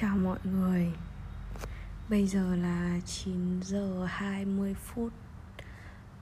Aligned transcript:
Chào 0.00 0.16
mọi 0.16 0.38
người. 0.44 0.92
Bây 2.08 2.26
giờ 2.26 2.56
là 2.56 3.00
9 3.06 3.60
giờ 3.62 4.06
20 4.08 4.74
phút 4.74 5.12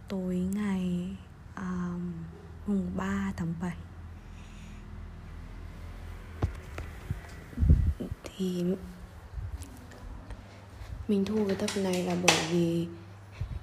Tối 0.08 0.36
ngày 0.36 1.16
um, 1.56 2.12
mùng 2.66 2.90
3 2.96 3.32
tháng 3.36 3.54
7 3.60 3.76
Thì 8.24 8.64
Mình 11.08 11.24
thu 11.24 11.44
cái 11.46 11.56
tập 11.56 11.70
này 11.76 12.04
là 12.04 12.16
bởi 12.26 12.36
vì 12.50 12.86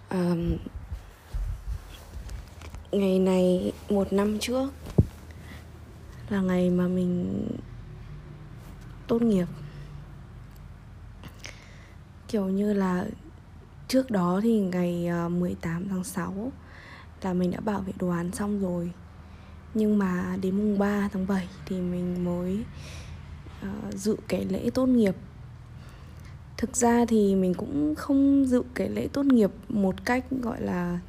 um, 0.10 0.58
Ngày 2.92 3.20
này 3.20 3.74
một 3.90 4.14
năm 4.14 4.40
trước 4.40 4.74
Là 6.30 6.42
ngày 6.42 6.70
mà 6.70 6.88
mình 6.88 7.48
tốt 9.08 9.22
nghiệp 9.22 9.46
kiểu 12.34 12.50
như 12.50 12.74
là 12.74 13.06
trước 13.88 14.12
đó 14.12 14.40
thì 14.44 14.60
ngày 14.60 15.08
ờ, 15.08 15.30
18 15.30 15.90
tháng 15.90 16.04
6 16.04 16.52
là 17.22 17.34
mình 17.34 17.52
đã 17.52 17.60
bảo 17.60 17.82
vệ 17.82 17.94
đồ 18.00 18.10
án 18.10 18.32
xong 18.32 18.62
rồi. 18.62 18.92
Nhưng 19.74 19.98
mà 19.98 20.38
đến 20.42 20.58
mùng 20.58 20.80
3 20.80 21.10
tháng 21.14 21.28
7 21.28 21.48
thì 21.66 21.82
mình 21.82 22.26
mới 22.26 22.60
uh, 23.62 23.94
dự 23.94 24.16
cái 24.28 24.46
lễ 24.46 24.70
tốt 24.74 24.86
nghiệp. 24.86 25.16
Thực 26.58 26.76
ra 26.76 27.06
thì 27.06 27.36
mình 27.36 27.54
cũng 27.54 27.96
không 27.96 28.46
dự 28.46 28.64
cái 28.74 28.90
lễ 28.90 29.08
tốt 29.14 29.26
nghiệp 29.26 29.52
một 29.70 30.06
cách 30.06 30.26
gọi 30.42 30.62
là 30.62 31.00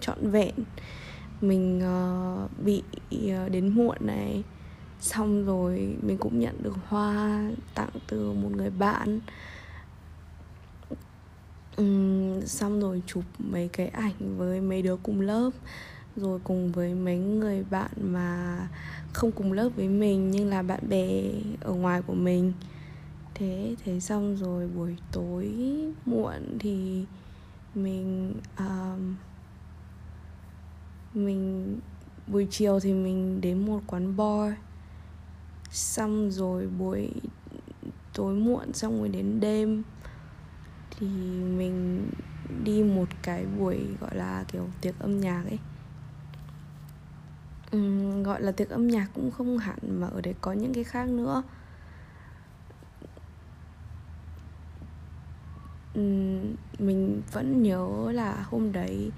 trọn 0.00 0.30
vẹn. 0.30 0.54
Mình 1.40 1.78
uh, 1.78 2.64
bị 2.64 2.82
uh, 3.14 3.50
đến 3.50 3.68
muộn 3.68 3.96
này 4.00 4.42
xong 5.00 5.44
rồi 5.44 5.96
mình 6.02 6.18
cũng 6.18 6.40
nhận 6.40 6.62
được 6.62 6.76
hoa 6.88 7.42
tặng 7.74 7.90
từ 8.06 8.32
một 8.32 8.50
người 8.56 8.70
bạn. 8.70 9.20
Uhm, 11.80 12.40
xong 12.46 12.80
rồi 12.80 13.02
chụp 13.06 13.24
mấy 13.38 13.68
cái 13.68 13.88
ảnh 13.88 14.38
với 14.38 14.60
mấy 14.60 14.82
đứa 14.82 14.96
cùng 14.96 15.20
lớp 15.20 15.50
rồi 16.16 16.40
cùng 16.44 16.72
với 16.72 16.94
mấy 16.94 17.18
người 17.18 17.64
bạn 17.70 17.90
mà 18.00 18.58
không 19.12 19.32
cùng 19.32 19.52
lớp 19.52 19.68
với 19.76 19.88
mình 19.88 20.30
nhưng 20.30 20.48
là 20.48 20.62
bạn 20.62 20.80
bè 20.88 21.22
ở 21.60 21.72
ngoài 21.72 22.02
của 22.02 22.14
mình. 22.14 22.52
Thế 23.34 23.74
thế 23.84 24.00
xong 24.00 24.36
rồi 24.36 24.68
buổi 24.68 24.96
tối 25.12 25.52
muộn 26.06 26.58
thì 26.58 27.04
mình 27.74 28.34
uh, 28.62 29.00
mình 31.14 31.78
buổi 32.26 32.46
chiều 32.50 32.80
thì 32.80 32.92
mình 32.92 33.40
đến 33.40 33.66
một 33.66 33.80
quán 33.86 34.16
bar 34.16 34.52
xong 35.70 36.30
rồi 36.30 36.66
buổi 36.66 37.10
tối 38.14 38.34
muộn 38.34 38.72
xong 38.72 38.98
rồi 38.98 39.08
đến 39.08 39.40
đêm 39.40 39.82
thì 40.90 41.06
mình 41.56 42.06
đi 42.64 42.82
một 42.82 43.08
cái 43.22 43.46
buổi 43.58 43.78
gọi 44.00 44.16
là 44.16 44.44
kiểu 44.52 44.68
tiệc 44.80 44.98
âm 44.98 45.20
nhạc 45.20 45.42
ấy. 45.44 45.58
Uhm, 47.76 48.22
gọi 48.22 48.42
là 48.42 48.52
tiệc 48.52 48.68
âm 48.68 48.88
nhạc 48.88 49.08
cũng 49.14 49.30
không 49.30 49.58
hẳn 49.58 49.78
mà 50.00 50.06
ở 50.06 50.20
đấy 50.20 50.34
có 50.40 50.52
những 50.52 50.74
cái 50.74 50.84
khác 50.84 51.08
nữa. 51.08 51.42
Uhm, 55.98 56.54
mình 56.78 57.22
vẫn 57.32 57.62
nhớ 57.62 58.12
là 58.12 58.46
hôm 58.50 58.72
đấy 58.72 59.10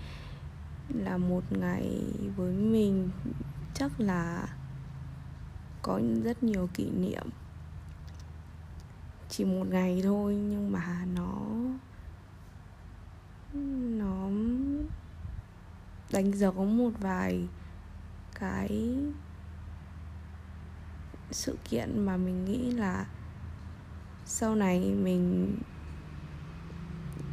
là 0.89 1.17
một 1.17 1.43
ngày 1.51 2.03
với 2.37 2.55
mình 2.55 3.11
chắc 3.75 4.01
là 4.01 4.49
có 5.83 6.01
rất 6.25 6.43
nhiều 6.43 6.69
kỷ 6.75 6.91
niệm. 6.91 7.27
Chỉ 9.29 9.45
một 9.45 9.67
ngày 9.71 10.01
thôi, 10.05 10.35
nhưng 10.35 10.73
mà 10.73 11.05
nó 11.15 11.43
nó 13.99 14.29
đánh 16.13 16.33
dấu 16.33 16.53
một 16.53 16.91
vài 17.01 17.49
cái 18.35 18.97
sự 21.31 21.59
kiện 21.65 22.07
mà 22.07 22.17
mình 22.17 22.45
nghĩ 22.45 22.71
là 22.71 23.07
sau 24.25 24.55
này 24.55 24.81
mình 24.81 25.57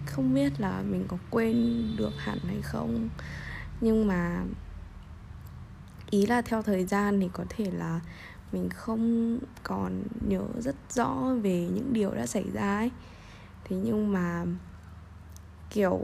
không 0.05 0.33
biết 0.33 0.59
là 0.59 0.81
mình 0.81 1.05
có 1.07 1.17
quên 1.29 1.85
được 1.97 2.13
hẳn 2.17 2.39
hay 2.47 2.61
không. 2.61 3.09
Nhưng 3.81 4.07
mà 4.07 4.43
ý 6.09 6.25
là 6.25 6.41
theo 6.41 6.61
thời 6.61 6.85
gian 6.85 7.19
thì 7.19 7.29
có 7.33 7.45
thể 7.49 7.71
là 7.71 7.99
mình 8.51 8.69
không 8.69 9.39
còn 9.63 10.03
nhớ 10.27 10.47
rất 10.59 10.75
rõ 10.89 11.35
về 11.41 11.67
những 11.73 11.93
điều 11.93 12.11
đã 12.11 12.25
xảy 12.25 12.45
ra 12.53 12.77
ấy. 12.77 12.91
Thế 13.63 13.75
nhưng 13.83 14.13
mà, 14.13 14.45
kiểu, 15.69 15.99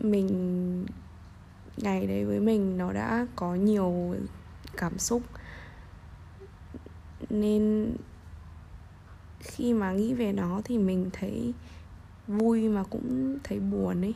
mình, 0.00 0.86
ngày 1.76 2.06
đấy 2.06 2.24
với 2.24 2.40
mình 2.40 2.78
nó 2.78 2.92
đã 2.92 3.26
có 3.36 3.54
nhiều 3.54 4.14
cảm 4.76 4.98
xúc. 4.98 5.22
Nên 7.30 7.92
khi 9.40 9.74
mà 9.74 9.92
nghĩ 9.92 10.14
về 10.14 10.32
nó 10.32 10.60
thì 10.64 10.78
mình 10.78 11.10
thấy 11.12 11.54
vui 12.26 12.68
mà 12.68 12.82
cũng 12.90 13.38
thấy 13.44 13.60
buồn 13.60 14.04
ấy. 14.04 14.14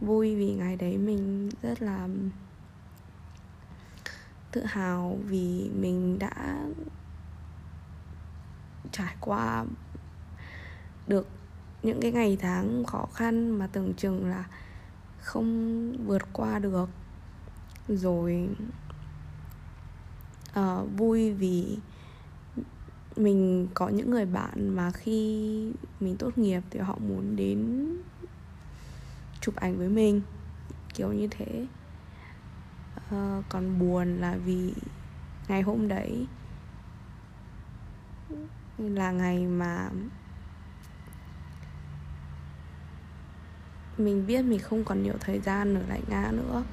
Vui 0.00 0.36
vì 0.36 0.54
ngày 0.54 0.76
đấy 0.76 0.98
mình 0.98 1.50
rất 1.62 1.82
là 1.82 2.08
tự 4.52 4.64
hào 4.64 5.18
vì 5.26 5.70
mình 5.80 6.18
đã 6.18 6.64
trải 8.92 9.14
qua 9.20 9.64
được 11.06 11.28
những 11.82 12.00
cái 12.00 12.12
ngày 12.12 12.36
tháng 12.40 12.84
khó 12.84 13.06
khăn 13.14 13.50
mà 13.50 13.66
tưởng 13.66 13.94
chừng 13.94 14.26
là 14.26 14.44
không 15.18 15.92
vượt 16.06 16.22
qua 16.32 16.58
được. 16.58 16.88
Rồi 17.88 18.48
uh, 20.60 20.88
vui 20.96 21.32
vì 21.32 21.78
mình 23.16 23.68
có 23.74 23.88
những 23.88 24.10
người 24.10 24.26
bạn 24.26 24.68
mà 24.68 24.90
khi 24.90 25.72
mình 26.00 26.16
tốt 26.16 26.38
nghiệp 26.38 26.62
thì 26.70 26.80
họ 26.80 26.98
muốn 27.08 27.36
đến 27.36 27.88
chụp 29.40 29.56
ảnh 29.56 29.78
với 29.78 29.88
mình 29.88 30.20
kiểu 30.94 31.12
như 31.12 31.28
thế 31.30 31.66
uh, 33.14 33.44
còn 33.48 33.78
buồn 33.78 34.16
là 34.20 34.36
vì 34.44 34.74
ngày 35.48 35.62
hôm 35.62 35.88
đấy 35.88 36.26
là 38.78 39.10
ngày 39.10 39.46
mà 39.46 39.90
mình 43.98 44.26
biết 44.26 44.42
mình 44.42 44.58
không 44.58 44.84
còn 44.84 45.02
nhiều 45.02 45.14
thời 45.20 45.40
gian 45.40 45.74
ở 45.74 45.82
lại 45.88 46.02
nga 46.08 46.30
nữa. 46.32 46.64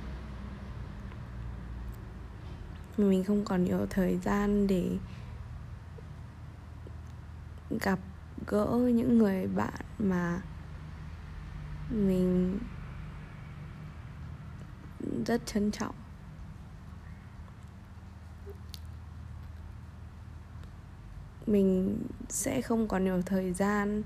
Mình 2.98 3.24
không 3.24 3.46
còn 3.46 3.64
nhiều 3.64 3.88
thời 3.90 4.18
gian 4.18 4.68
để 4.68 4.98
gặp 7.82 8.00
gỡ 8.48 8.78
những 8.94 9.18
người 9.18 9.48
bạn 9.48 9.82
mà 10.00 10.42
mình 11.90 12.60
rất 15.26 15.46
trân 15.46 15.72
trọng. 15.72 15.96
Mình 21.50 21.98
sẽ 22.30 22.62
không 22.62 22.88
còn 22.88 23.04
nhiều 23.04 23.22
thời 23.22 23.54
gian 23.54 24.04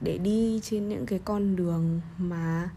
để 0.00 0.18
đi 0.18 0.60
trên 0.62 0.88
những 0.88 1.06
cái 1.06 1.20
con 1.24 1.56
đường 1.56 2.00
mà 2.18 2.70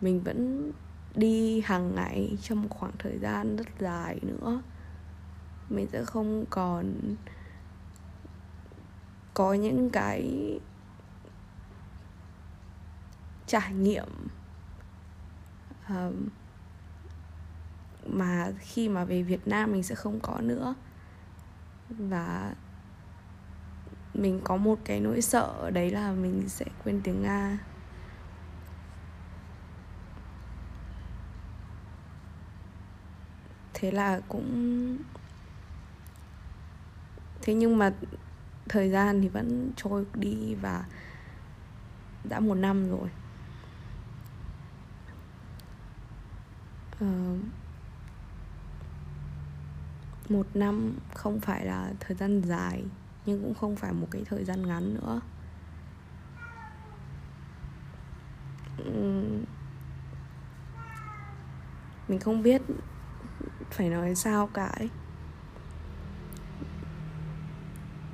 mình 0.00 0.20
vẫn 0.20 0.72
đi 1.14 1.60
hàng 1.60 1.94
ngày 1.94 2.36
trong 2.42 2.62
một 2.62 2.68
khoảng 2.70 2.92
thời 2.98 3.18
gian 3.18 3.56
rất 3.56 3.66
dài 3.78 4.20
nữa. 4.22 4.62
Mình 5.68 5.86
sẽ 5.92 6.04
không 6.04 6.44
còn 6.50 6.94
có 9.34 9.54
những 9.54 9.90
cái 9.90 10.58
trải 13.46 13.72
nghiệm 13.74 14.08
mà 18.06 18.52
khi 18.58 18.88
mà 18.88 19.04
về 19.04 19.22
Việt 19.22 19.48
Nam 19.48 19.72
mình 19.72 19.82
sẽ 19.82 19.94
không 19.94 20.20
có 20.20 20.40
nữa. 20.40 20.74
Và 21.88 22.54
mình 24.20 24.40
có 24.44 24.56
một 24.56 24.78
cái 24.84 25.00
nỗi 25.00 25.22
sợ 25.22 25.70
đấy 25.70 25.90
là 25.90 26.12
mình 26.12 26.48
sẽ 26.48 26.64
quên 26.84 27.00
tiếng 27.04 27.22
nga. 27.22 27.58
Thế 33.74 33.90
là 33.90 34.20
cũng 34.28 34.98
thế 37.42 37.54
nhưng 37.54 37.78
mà 37.78 37.92
thời 38.68 38.90
gian 38.90 39.20
thì 39.22 39.28
vẫn 39.28 39.70
trôi 39.76 40.04
đi 40.14 40.54
và 40.54 40.84
đã 42.24 42.40
một 42.40 42.54
năm 42.54 42.90
rồi. 42.90 43.08
Uh, 47.04 47.38
một 50.28 50.46
năm 50.54 50.98
không 51.14 51.40
phải 51.40 51.66
là 51.66 51.92
thời 52.00 52.16
gian 52.16 52.42
dài 52.42 52.84
nhưng 53.26 53.42
cũng 53.42 53.54
không 53.54 53.76
phải 53.76 53.92
một 53.92 54.06
cái 54.10 54.22
thời 54.24 54.44
gian 54.44 54.66
ngắn 54.66 54.94
nữa. 54.94 55.20
Mình 62.08 62.18
không 62.20 62.42
biết 62.42 62.62
phải 63.70 63.88
nói 63.88 64.14
sao 64.14 64.46
cả 64.46 64.66
ấy. 64.66 64.90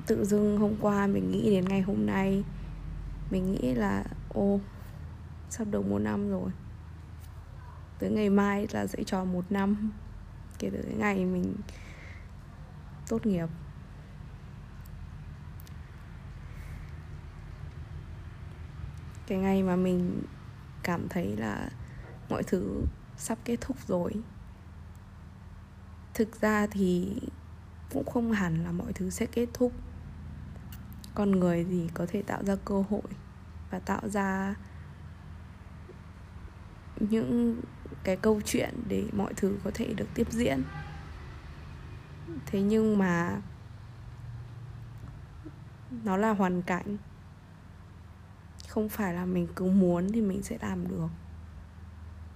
tự 0.07 0.25
dưng 0.25 0.57
hôm 0.57 0.75
qua 0.81 1.07
mình 1.07 1.31
nghĩ 1.31 1.51
đến 1.51 1.65
ngày 1.65 1.81
hôm 1.81 2.05
nay, 2.05 2.43
mình 3.31 3.51
nghĩ 3.51 3.73
là, 3.73 4.03
ô, 4.29 4.59
sắp 5.49 5.67
được 5.71 5.85
một 5.85 5.99
năm 5.99 6.29
rồi. 6.29 6.51
Tới 7.99 8.09
ngày 8.09 8.29
mai 8.29 8.67
là 8.71 8.87
sẽ 8.87 9.03
tròn 9.03 9.33
một 9.33 9.51
năm. 9.51 9.91
Kể 10.59 10.69
từ 10.69 10.81
cái 10.81 10.95
ngày 10.95 11.25
mình 11.25 11.55
tốt 13.09 13.25
nghiệp. 13.25 13.47
Cái 19.27 19.37
ngày 19.37 19.63
mà 19.63 19.75
mình 19.75 20.23
cảm 20.83 21.09
thấy 21.09 21.37
là 21.37 21.69
mọi 22.29 22.43
thứ 22.43 22.81
sắp 23.17 23.37
kết 23.45 23.57
thúc 23.61 23.77
rồi. 23.87 24.11
Thực 26.13 26.41
ra 26.41 26.67
thì 26.67 27.19
cũng 27.89 28.05
không 28.05 28.31
hẳn 28.31 28.63
là 28.63 28.71
mọi 28.71 28.93
thứ 28.93 29.09
sẽ 29.09 29.25
kết 29.25 29.49
thúc. 29.53 29.73
Con 31.15 31.31
người 31.31 31.65
thì 31.69 31.89
có 31.93 32.05
thể 32.09 32.21
tạo 32.21 32.43
ra 32.43 32.55
cơ 32.65 32.83
hội 32.89 33.01
và 33.69 33.79
tạo 33.79 34.09
ra 34.09 34.55
những 36.99 37.61
cái 38.03 38.15
câu 38.15 38.41
chuyện 38.45 38.73
để 38.87 39.05
mọi 39.13 39.33
thứ 39.33 39.57
có 39.63 39.71
thể 39.73 39.93
được 39.93 40.07
tiếp 40.13 40.27
diễn. 40.31 40.63
Thế 42.45 42.61
nhưng 42.61 42.97
mà 42.97 43.41
nó 46.03 46.17
là 46.17 46.29
hoàn 46.29 46.61
cảnh 46.61 46.97
không 48.77 48.89
phải 48.89 49.13
là 49.13 49.25
mình 49.25 49.47
cứ 49.55 49.65
muốn 49.65 50.11
thì 50.11 50.21
mình 50.21 50.43
sẽ 50.43 50.57
làm 50.61 50.87
được. 50.87 51.07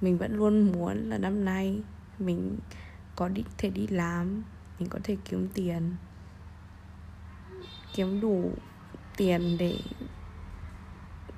Mình 0.01 0.17
vẫn 0.17 0.35
luôn 0.35 0.71
muốn 0.71 1.09
là 1.09 1.17
năm 1.17 1.45
nay 1.45 1.81
mình 2.19 2.57
có 3.15 3.27
đi, 3.27 3.43
thể 3.57 3.69
đi 3.69 3.87
làm 3.87 4.43
mình 4.79 4.89
có 4.89 4.99
thể 5.03 5.17
kiếm 5.25 5.47
tiền 5.53 5.95
kiếm 7.93 8.21
đủ 8.21 8.51
tiền 9.17 9.57
để 9.59 9.77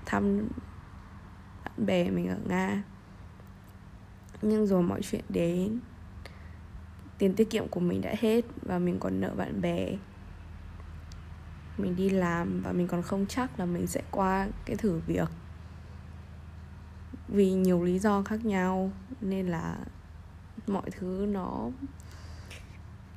thăm 0.05 0.47
bạn 1.65 1.85
bè 1.85 2.09
mình 2.09 2.27
ở 2.27 2.37
nga. 2.47 2.83
Nhưng 4.41 4.67
rồi 4.67 4.83
mọi 4.83 5.01
chuyện 5.01 5.25
đến 5.29 5.79
tiền 7.17 7.33
tiết 7.35 7.49
kiệm 7.49 7.67
của 7.67 7.79
mình 7.79 8.01
đã 8.01 8.15
hết 8.19 8.45
và 8.61 8.79
mình 8.79 8.99
còn 8.99 9.21
nợ 9.21 9.33
bạn 9.35 9.61
bè 9.61 9.97
mình 11.77 11.95
đi 11.95 12.09
làm 12.09 12.61
và 12.61 12.71
mình 12.71 12.87
còn 12.87 13.01
không 13.01 13.25
chắc 13.29 13.59
là 13.59 13.65
mình 13.65 13.87
sẽ 13.87 14.01
qua 14.11 14.47
cái 14.65 14.75
thử 14.75 15.01
việc. 15.07 15.29
Vì 17.27 17.51
nhiều 17.53 17.83
lý 17.83 17.99
do 17.99 18.23
khác 18.23 18.45
nhau, 18.45 18.91
nên 19.21 19.47
là 19.47 19.77
mọi 20.67 20.89
thứ 20.91 21.25
nó 21.29 21.69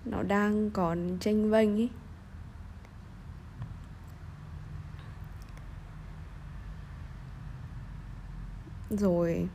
nó 0.05 0.23
đang 0.23 0.71
còn 0.71 1.19
tranh 1.21 1.51
vênh 1.51 1.77
ấy 1.77 1.91
rồi 8.91 9.49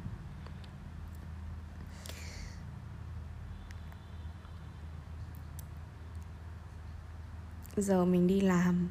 giờ 7.78 8.06
mình 8.06 8.28
đi 8.28 8.42
làm. 8.42 8.90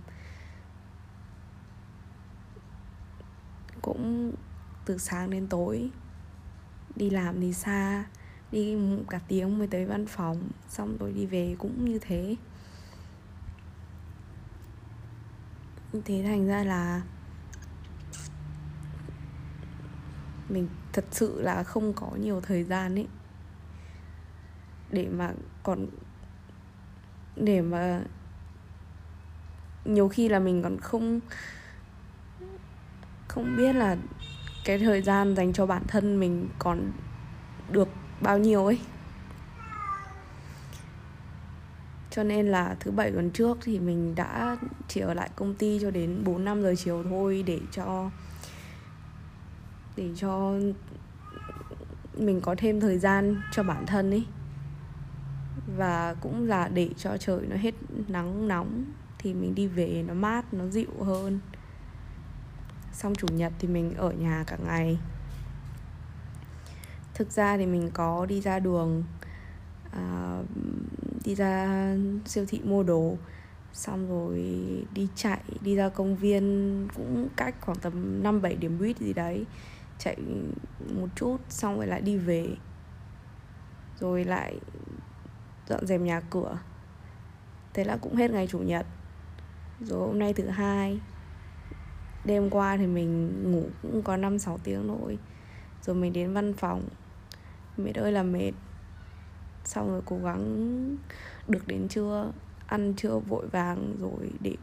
Cũng 3.83 4.33
từ 4.85 4.99
sáng 4.99 5.31
đến 5.31 5.47
tối. 5.47 5.91
Đi 6.97 7.11
làm 7.11 7.41
thì 7.41 7.53
xa, 7.53 8.05
đi 8.53 8.77
cả 9.11 9.21
tiếng 9.29 9.59
mới 9.59 9.67
tới 9.67 9.87
văn 9.87 10.07
phòng, 10.07 10.49
xong 10.69 10.97
rồi 11.01 11.13
đi 11.13 11.27
về 11.27 11.57
cũng 11.59 11.85
như 11.85 11.99
thế. 11.99 12.37
Thế 16.05 16.23
thành 16.27 16.47
ra 16.47 16.65
là 16.65 17.03
mình 20.49 20.69
thật 20.93 21.05
sự 21.11 21.43
là 21.43 21.63
không 21.63 21.93
có 21.93 22.11
nhiều 22.21 22.41
thời 22.41 22.65
gian 22.65 22.95
ấy. 22.95 23.09
Để 24.91 25.09
mà 25.09 25.33
còn, 25.63 25.87
để 27.37 27.61
mà 27.61 28.03
nhiều 29.85 30.09
khi 30.09 30.29
là 30.29 30.39
mình 30.39 30.63
còn 30.63 30.79
không 30.81 31.21
không 33.29 33.57
biết 33.57 33.73
là 33.77 33.97
cái 34.65 34.79
thời 34.79 35.03
gian 35.03 35.37
dành 35.37 35.53
cho 35.53 35.67
bản 35.67 35.83
thân 35.89 36.21
mình 36.21 36.49
còn 36.59 36.93
được 37.71 37.89
bao 38.21 38.39
nhiêu 38.39 38.67
ấy. 38.67 38.81
Cho 42.11 42.23
nên 42.23 42.49
là 42.49 42.77
thứ 42.81 42.91
bảy 42.91 43.13
tuần 43.13 43.31
trước 43.31 43.59
thì 43.63 43.79
mình 43.79 44.15
đã 44.15 44.57
chỉ 44.89 45.01
ở 45.01 45.15
lại 45.15 45.31
công 45.37 45.55
ty 45.55 45.79
cho 45.83 45.91
đến 45.91 46.25
4 46.25 46.45
năm 46.45 46.63
giờ 46.63 46.75
chiều 46.79 47.03
thôi 47.03 47.45
để 47.47 47.61
cho 47.73 48.11
để 49.97 50.11
cho 50.17 50.55
mình 52.19 52.41
có 52.41 52.55
thêm 52.59 52.81
thời 52.81 52.99
gian 52.99 53.43
cho 53.53 53.63
bản 53.63 53.87
thân 53.87 54.11
ấy. 54.11 54.27
Và 55.77 56.15
cũng 56.21 56.49
là 56.49 56.69
để 56.69 56.91
cho 56.97 57.17
trời 57.17 57.41
nó 57.49 57.57
hết 57.57 57.75
nắng 58.09 58.49
nóng 58.49 58.85
thì 59.23 59.35
mình 59.35 59.55
đi 59.55 59.67
về 59.67 60.05
nó 60.07 60.15
mát 60.15 60.55
nó 60.55 60.67
dịu 60.67 61.03
hơn. 61.05 61.41
Xong 62.93 63.15
chủ 63.15 63.27
nhật 63.31 63.53
thì 63.59 63.69
mình 63.69 63.95
ở 63.95 64.11
nhà 64.11 64.45
cả 64.47 64.57
ngày. 64.67 64.99
Thực 67.15 67.31
ra 67.31 67.57
thì 67.57 67.67
mình 67.67 67.91
có 67.95 68.27
đi 68.27 68.41
ra 68.41 68.59
đường 68.59 69.05
à, 69.93 70.39
đi 71.25 71.35
ra 71.35 71.95
siêu 72.27 72.45
thị 72.49 72.61
mua 72.65 72.83
đồ 72.83 73.17
xong 73.73 74.09
rồi 74.09 74.39
đi 74.95 75.09
chạy 75.15 75.41
đi 75.61 75.77
ra 75.77 75.89
công 75.89 76.17
viên 76.17 76.89
cũng 76.95 77.29
cách 77.37 77.55
khoảng 77.61 77.79
tầm 77.79 78.23
5 78.23 78.43
7 78.43 78.55
điểm 78.55 78.79
buýt 78.79 78.99
gì 78.99 79.13
đấy. 79.13 79.45
Chạy 79.99 80.17
một 80.95 81.09
chút 81.17 81.37
xong 81.49 81.77
rồi 81.77 81.87
lại 81.87 82.01
đi 82.01 82.17
về. 82.17 82.47
Rồi 84.01 84.25
lại 84.25 84.59
dọn 85.69 85.87
dẹp 85.87 86.01
nhà 86.01 86.21
cửa. 86.21 86.59
Thế 87.75 87.85
là 87.85 87.97
cũng 87.97 88.17
hết 88.17 88.31
ngày 88.31 88.47
chủ 88.47 88.59
nhật 88.59 88.87
rồi 89.81 90.07
hôm 90.07 90.19
nay 90.19 90.33
thứ 90.33 90.47
hai. 90.47 91.01
Đêm 92.25 92.51
qua 92.51 92.77
thì 92.77 92.87
mình 92.87 93.43
ngủ 93.53 93.65
cũng 93.83 94.03
có 94.03 94.17
năm, 94.17 94.39
sáu 94.39 94.59
tiếng 94.65 94.89
thôi. 94.89 95.19
Rồi 95.83 95.97
mình 95.97 96.13
đến 96.13 96.33
văn 96.33 96.53
phòng. 96.53 96.83
Mệt 97.77 97.95
ơi 97.95 98.13
là 98.13 98.23
mệt. 98.23 98.53
Xong 99.65 99.89
rồi 99.89 100.03
cố 100.05 100.19
gắng 100.19 100.97
được 101.49 101.67
đến 101.67 101.89
trưa, 101.89 102.33
ăn 102.67 102.95
trưa 102.97 103.19
vội 103.19 103.47
vàng 103.47 103.97
rồi 104.01 104.31
để 104.41 104.57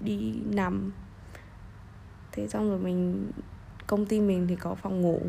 đi 0.00 0.34
nằm. 0.52 0.92
Thế 2.32 2.48
xong 2.48 2.68
rồi 2.70 2.78
mình, 2.78 3.30
công 3.86 4.06
ty 4.06 4.20
mình 4.20 4.46
thì 4.48 4.56
có 4.56 4.74
phòng 4.74 5.00
ngủ. 5.00 5.20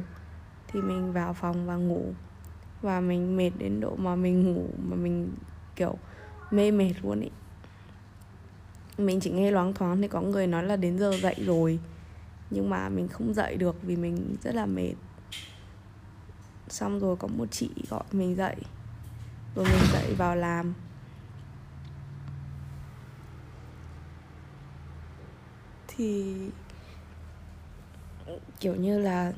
Thì 0.68 0.82
mình 0.82 1.14
vào 1.14 1.34
phòng 1.34 1.66
và 1.66 1.76
ngủ. 1.76 2.14
Và 2.82 3.02
mình 3.02 3.38
mệt 3.38 3.52
đến 3.58 3.80
độ 3.80 3.96
mà 3.96 4.16
mình 4.16 4.54
ngủ 4.54 4.68
mà 4.90 4.96
mình 4.96 5.32
kiểu 5.76 5.98
mê 6.52 6.72
mệt 6.72 6.94
luôn 7.04 7.20
ấy 7.20 7.32
mình 8.98 9.20
chỉ 9.20 9.30
nghe 9.32 9.52
loáng 9.52 9.74
thoáng 9.74 10.02
thì 10.02 10.08
có 10.08 10.22
người 10.22 10.48
nói 10.48 10.64
là 10.64 10.76
đến 10.76 11.00
giờ 11.00 11.12
dậy 11.22 11.36
rồi. 11.38 11.80
Nhưng 12.50 12.70
mà 12.70 12.90
mình 12.90 13.08
không 13.08 13.34
dậy 13.34 13.58
được 13.58 13.76
vì 13.84 13.96
mình 13.96 14.36
rất 14.44 14.56
là 14.56 14.66
mệt. 14.66 14.94
Xong 16.68 17.00
rồi 17.00 17.16
có 17.16 17.28
một 17.28 17.46
chị 17.52 17.70
gọi 17.90 18.04
mình 18.12 18.36
dậy. 18.36 18.56
Rồi 19.56 19.66
mình 19.66 19.92
dậy 19.94 20.14
vào 20.18 20.36
làm. 20.36 20.74
Thì 25.88 26.36
kiểu 28.60 28.76
như 28.76 29.00
là 29.00 29.34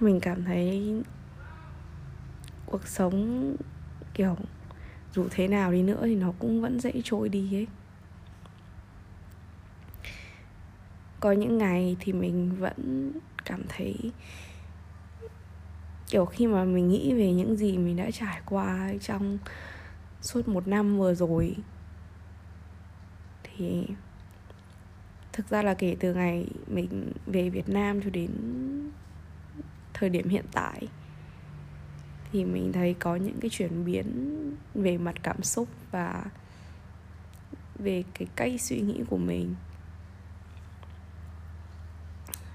mình 0.00 0.20
cảm 0.20 0.44
thấy 0.44 1.02
cuộc 2.66 2.86
sống 2.86 3.56
kiểu 4.14 4.36
dù 5.16 5.28
thế 5.30 5.48
nào 5.48 5.72
đi 5.72 5.82
nữa 5.82 6.02
thì 6.04 6.14
nó 6.14 6.32
cũng 6.38 6.60
vẫn 6.60 6.80
dễ 6.80 6.92
trôi 7.04 7.28
đi 7.28 7.56
ấy. 7.56 7.66
Có 11.20 11.32
những 11.32 11.58
ngày 11.58 11.96
thì 12.00 12.12
mình 12.12 12.56
vẫn 12.58 13.12
cảm 13.44 13.62
thấy, 13.68 14.12
kiểu, 16.08 16.24
khi 16.24 16.46
mà 16.46 16.64
mình 16.64 16.88
nghĩ 16.88 17.12
về 17.12 17.32
những 17.32 17.56
gì 17.56 17.78
mình 17.78 17.96
đã 17.96 18.10
trải 18.10 18.40
qua 18.46 18.92
trong 19.00 19.38
suốt 20.20 20.48
một 20.48 20.68
năm 20.68 20.98
vừa 20.98 21.14
rồi, 21.14 21.56
thì 23.42 23.86
thực 25.32 25.48
ra 25.48 25.62
là 25.62 25.74
kể 25.74 25.96
từ 26.00 26.14
ngày 26.14 26.46
mình 26.66 27.12
về 27.26 27.50
Việt 27.50 27.68
Nam 27.68 28.02
cho 28.02 28.10
đến 28.10 28.30
thời 29.94 30.10
điểm 30.10 30.28
hiện 30.28 30.44
tại 30.52 30.88
thì 32.36 32.44
mình 32.44 32.72
thấy 32.72 32.94
có 32.94 33.16
những 33.16 33.40
cái 33.40 33.50
chuyển 33.50 33.84
biến 33.84 34.06
về 34.74 34.98
mặt 34.98 35.14
cảm 35.22 35.42
xúc 35.42 35.68
và 35.90 36.24
về 37.78 38.04
cái 38.14 38.28
cách 38.36 38.60
suy 38.60 38.80
nghĩ 38.80 39.02
của 39.10 39.16
mình. 39.16 39.54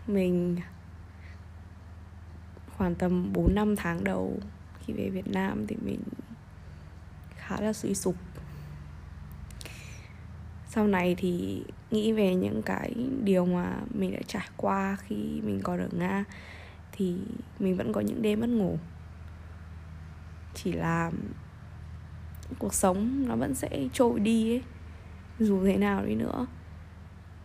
Mình 0.07 0.57
khoảng 2.77 2.95
tầm 2.95 3.33
4 3.33 3.55
năm 3.55 3.75
tháng 3.75 4.03
đầu 4.03 4.39
khi 4.79 4.93
về 4.93 5.09
Việt 5.09 5.27
Nam 5.27 5.67
thì 5.67 5.75
mình 5.85 6.01
khá 7.38 7.61
là 7.61 7.73
suy 7.73 7.95
sụp. 7.95 8.15
Sau 10.67 10.88
này 10.88 11.15
thì 11.17 11.63
nghĩ 11.91 12.11
về 12.11 12.35
những 12.35 12.61
cái 12.61 12.95
điều 13.23 13.45
mà 13.45 13.77
mình 13.93 14.13
đã 14.13 14.19
trải 14.27 14.47
qua 14.57 14.97
khi 15.01 15.15
mình 15.15 15.59
còn 15.63 15.79
ở 15.79 15.89
nga 15.91 16.23
thì 16.91 17.17
mình 17.59 17.75
vẫn 17.77 17.93
có 17.93 18.01
những 18.01 18.21
đêm 18.21 18.39
mất 18.39 18.50
ngủ 18.50 18.77
chỉ 20.53 20.72
là 20.72 21.12
cuộc 22.60 22.74
sống 22.74 23.27
nó 23.27 23.36
vẫn 23.36 23.55
sẽ 23.55 23.88
trôi 23.93 24.20
đi 24.20 24.51
ấy. 24.51 24.63
Dù 25.39 25.65
thế 25.65 25.77
nào 25.77 26.05
đi 26.05 26.15
nữa. 26.15 26.46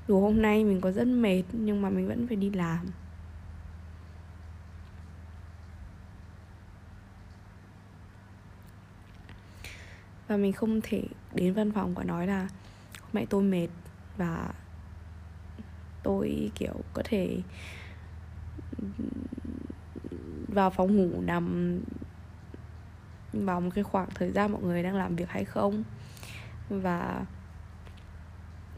Dù 0.09 0.21
hôm 0.21 0.43
nay 0.43 0.65
mình 0.65 0.81
có 0.81 0.93
rất 0.93 1.07
mệt, 1.07 1.43
nhưng 1.53 1.83
mà 1.83 1.91
mình 1.91 2.09
vẫn 2.09 2.27
phải 2.27 2.37
đi 2.37 2.51
làm. 2.51 2.87
Và 10.29 10.37
mình 10.37 10.53
không 10.53 10.81
thể 10.83 11.03
đến 11.35 11.53
văn 11.53 11.73
phòng 11.73 11.95
và 11.95 12.05
nói 12.05 12.27
là, 12.27 12.49
hôm 13.01 13.11
nay 13.13 13.27
tôi 13.31 13.43
mệt 13.43 13.69
và 14.17 14.55
tôi, 16.03 16.51
kiểu, 16.55 16.75
có 16.93 17.03
thể 17.05 17.39
vào 20.49 20.71
phòng 20.71 20.97
ngủ 20.97 21.21
nằm 21.21 21.79
vào 23.45 23.61
một 23.61 23.71
cái 23.75 23.85
khoảng 23.85 24.09
thời 24.15 24.31
gian 24.31 24.53
mọi 24.53 24.63
người 24.63 24.83
đang 24.83 24.95
làm 24.95 25.17
việc 25.17 25.29
hay 25.29 25.45
không. 25.45 25.85
Và 26.69 27.25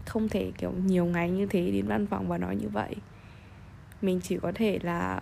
không 0.06 0.28
thể 0.28 0.52
kiểu 0.58 0.72
nhiều 0.72 1.04
ngày 1.04 1.30
như 1.30 1.46
thế 1.46 1.70
đến 1.70 1.86
văn 1.86 2.06
phòng 2.06 2.28
và 2.28 2.38
nói 2.38 2.56
như 2.56 2.68
vậy. 2.68 2.96
Mình 4.02 4.20
chỉ 4.22 4.38
có 4.42 4.52
thể 4.54 4.78
là 4.82 5.20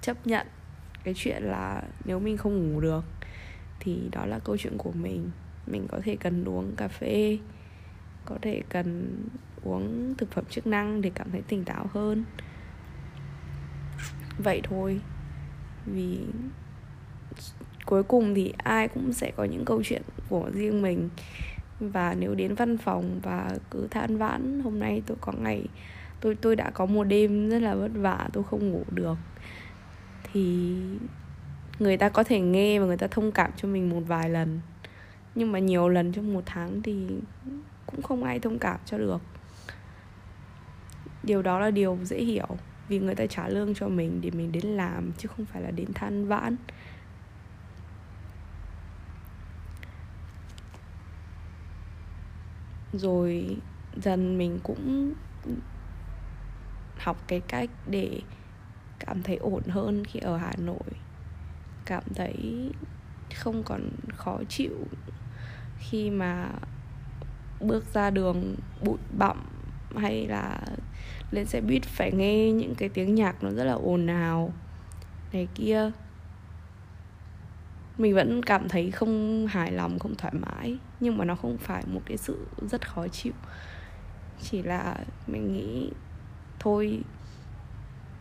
chấp 0.00 0.26
nhận 0.26 0.46
cái 1.04 1.14
chuyện 1.16 1.42
là 1.42 1.82
nếu 2.04 2.20
mình 2.20 2.36
không 2.36 2.72
ngủ 2.72 2.80
được 2.80 3.04
thì 3.80 4.08
đó 4.12 4.26
là 4.26 4.38
câu 4.38 4.56
chuyện 4.56 4.78
của 4.78 4.92
mình. 4.92 5.30
Mình 5.66 5.86
có 5.88 6.00
thể 6.04 6.16
cần 6.16 6.44
uống 6.44 6.76
cà 6.76 6.88
phê, 6.88 7.38
có 8.24 8.38
thể 8.42 8.62
cần 8.68 9.16
uống 9.62 10.14
thực 10.18 10.32
phẩm 10.32 10.44
chức 10.50 10.66
năng 10.66 11.00
để 11.00 11.10
cảm 11.14 11.30
thấy 11.30 11.42
tỉnh 11.48 11.64
táo 11.64 11.86
hơn. 11.92 12.24
Vậy 14.38 14.60
thôi 14.64 15.00
vì 15.86 16.18
cuối 17.86 18.02
cùng 18.02 18.34
thì 18.34 18.52
ai 18.58 18.88
cũng 18.88 19.12
sẽ 19.12 19.32
có 19.36 19.44
những 19.44 19.64
câu 19.64 19.82
chuyện 19.84 20.02
của 20.28 20.50
riêng 20.54 20.82
mình. 20.82 21.08
Và 21.80 22.14
nếu 22.18 22.34
đến 22.34 22.54
văn 22.54 22.78
phòng 22.78 23.20
và 23.22 23.50
cứ 23.70 23.88
than 23.90 24.18
vãn, 24.18 24.60
hôm 24.60 24.78
nay 24.78 25.02
tôi 25.06 25.16
có 25.20 25.32
ngày, 25.32 25.64
tôi 26.20 26.34
tôi 26.34 26.56
đã 26.56 26.70
có 26.70 26.86
một 26.86 27.04
đêm 27.04 27.50
rất 27.50 27.62
là 27.62 27.74
vất 27.74 27.90
vả, 27.94 28.28
tôi 28.32 28.44
không 28.44 28.70
ngủ 28.70 28.84
được. 28.90 29.16
Thì 30.32 30.76
người 31.78 31.96
ta 31.96 32.08
có 32.08 32.24
thể 32.24 32.40
nghe 32.40 32.80
và 32.80 32.86
người 32.86 32.96
ta 32.96 33.06
thông 33.06 33.32
cảm 33.32 33.50
cho 33.56 33.68
mình 33.68 33.90
một 33.90 34.00
vài 34.06 34.30
lần. 34.30 34.60
Nhưng 35.34 35.52
mà 35.52 35.58
nhiều 35.58 35.88
lần 35.88 36.12
trong 36.12 36.34
một 36.34 36.42
tháng 36.46 36.82
thì 36.82 37.06
cũng 37.86 38.02
không 38.02 38.24
ai 38.24 38.38
thông 38.38 38.58
cảm 38.58 38.78
cho 38.84 38.98
được. 38.98 39.22
Điều 41.22 41.42
đó 41.42 41.58
là 41.58 41.70
điều 41.70 41.98
dễ 42.02 42.18
hiểu 42.18 42.46
vì 42.88 42.98
người 42.98 43.14
ta 43.14 43.26
trả 43.26 43.48
lương 43.48 43.74
cho 43.74 43.88
mình 43.88 44.20
để 44.20 44.30
mình 44.30 44.52
đến 44.52 44.66
làm, 44.66 45.12
chứ 45.18 45.28
không 45.36 45.46
phải 45.46 45.62
là 45.62 45.70
đến 45.70 45.92
than 45.94 46.28
vãn. 46.28 46.56
Rồi 52.92 53.56
dần 53.96 54.38
mình 54.38 54.58
cũng 54.62 55.12
học 56.98 57.16
cái 57.26 57.40
cách 57.40 57.70
để 57.86 58.20
cảm 58.98 59.22
thấy 59.22 59.36
ổn 59.36 59.62
hơn 59.68 60.04
khi 60.04 60.20
ở 60.20 60.36
hà 60.36 60.52
nội. 60.58 60.90
Cảm 61.84 62.02
thấy 62.14 62.70
không 63.34 63.62
còn 63.62 63.90
khó 64.16 64.38
chịu 64.48 64.86
khi 65.78 66.10
mà 66.10 66.48
bước 67.60 67.84
ra 67.94 68.10
đường 68.10 68.56
bụi 68.82 68.98
bặm 69.18 69.36
hay 69.96 70.26
là 70.26 70.60
lên 71.30 71.46
xe 71.46 71.60
buýt 71.60 71.82
phải 71.84 72.12
nghe 72.12 72.52
những 72.52 72.74
cái 72.74 72.88
tiếng 72.88 73.14
nhạc 73.14 73.44
nó 73.44 73.50
rất 73.50 73.64
là 73.64 73.72
ồn 73.72 74.06
ào. 74.06 74.52
Này 75.32 75.48
kia. 75.54 75.90
Mình 77.98 78.14
vẫn 78.14 78.42
cảm 78.42 78.68
thấy 78.68 78.90
không 78.90 79.46
hài 79.46 79.72
lòng, 79.72 79.98
không 79.98 80.14
thoải 80.14 80.34
mái. 80.34 80.78
Nhưng 81.00 81.18
mà 81.18 81.24
nó 81.24 81.34
không 81.34 81.58
phải 81.58 81.84
một 81.86 82.00
cái 82.06 82.16
sự 82.16 82.46
rất 82.70 82.88
khó 82.88 83.08
chịu. 83.08 83.32
Chỉ 84.42 84.62
là 84.62 84.96
mình 85.26 85.52
nghĩ 85.52 85.90
thôi, 86.58 87.00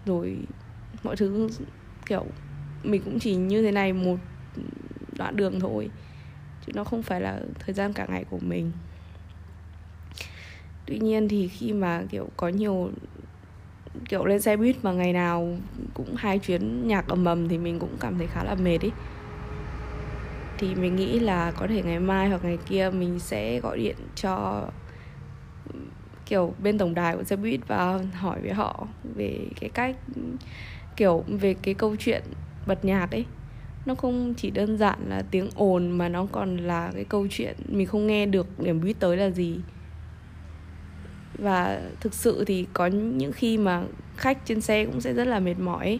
rồi 0.05 0.38
mọi 1.03 1.15
thứ 1.15 1.50
kiểu 2.05 2.25
mình 2.83 3.01
cũng 3.05 3.19
chỉ 3.19 3.36
như 3.36 3.62
thế 3.62 3.72
này 3.72 3.93
một 3.93 4.17
đoạn 5.17 5.36
đường 5.36 5.60
thôi. 5.60 5.89
Chứ 6.65 6.72
nó 6.75 6.83
không 6.83 7.03
phải 7.03 7.22
là 7.22 7.39
thời 7.60 7.74
gian 7.74 7.93
cả 7.93 8.05
ngày 8.10 8.25
của 8.29 8.39
mình 8.41 8.72
tuy 10.85 10.99
nhiên 10.99 11.27
thì 11.27 11.47
khi 11.47 11.73
mà, 11.73 12.03
kiểu, 12.09 12.29
có 12.37 12.47
nhiều, 12.47 12.91
kiểu, 14.09 14.25
lên 14.25 14.41
xe 14.41 14.57
buýt 14.57 14.75
mà 14.83 14.91
ngày 14.91 15.13
nào 15.13 15.57
cũng 15.93 16.15
hai 16.15 16.39
chuyến 16.39 16.87
nhạc 16.87 17.07
ầm 17.07 17.25
ầm 17.25 17.49
thì 17.49 17.57
mình 17.57 17.79
cũng 17.79 17.97
cảm 17.99 18.17
thấy 18.17 18.27
khá 18.27 18.43
là 18.43 18.55
mệt 18.55 18.81
ý. 18.81 18.91
Thì 20.57 20.75
mình 20.75 20.95
nghĩ 20.95 21.19
là 21.19 21.51
có 21.51 21.67
thể 21.67 21.81
ngày 21.83 21.99
mai 21.99 22.29
hoặc 22.29 22.43
ngày 22.43 22.57
kia 22.65 22.89
mình 22.93 23.19
sẽ 23.19 23.59
gọi 23.59 23.77
điện 23.77 23.95
cho, 24.15 24.63
kiểu, 26.25 26.53
bên 26.63 26.77
tổng 26.77 26.95
đài 26.95 27.15
của 27.15 27.23
xe 27.23 27.35
buýt 27.35 27.67
và 27.67 27.99
hỏi 28.13 28.39
với 28.41 28.53
họ 28.53 28.87
về 29.15 29.39
cái 29.59 29.69
cách, 29.69 29.95
kiểu, 30.95 31.23
về 31.27 31.53
cái 31.53 31.73
câu 31.73 31.95
chuyện 31.99 32.23
bật 32.67 32.85
nhạc 32.85 33.11
ấy. 33.11 33.25
Nó 33.85 33.95
không 33.95 34.33
chỉ 34.37 34.51
đơn 34.51 34.77
giản 34.77 34.99
là 35.09 35.23
tiếng 35.31 35.49
ồn 35.55 35.89
mà 35.89 36.09
nó 36.09 36.27
còn 36.31 36.57
là 36.57 36.91
cái 36.93 37.03
câu 37.03 37.27
chuyện 37.29 37.55
mình 37.67 37.87
không 37.87 38.07
nghe 38.07 38.25
được 38.25 38.59
điểm 38.59 38.81
buýt 38.81 38.99
tới 38.99 39.17
là 39.17 39.29
gì 39.29 39.59
và 41.37 41.81
thực 41.99 42.13
sự 42.13 42.43
thì 42.45 42.65
có 42.73 42.87
những 42.87 43.31
khi 43.31 43.57
mà 43.57 43.83
khách 44.17 44.45
trên 44.45 44.61
xe 44.61 44.85
cũng 44.85 45.01
sẽ 45.01 45.13
rất 45.13 45.27
là 45.27 45.39
mệt 45.39 45.59
mỏi. 45.59 45.99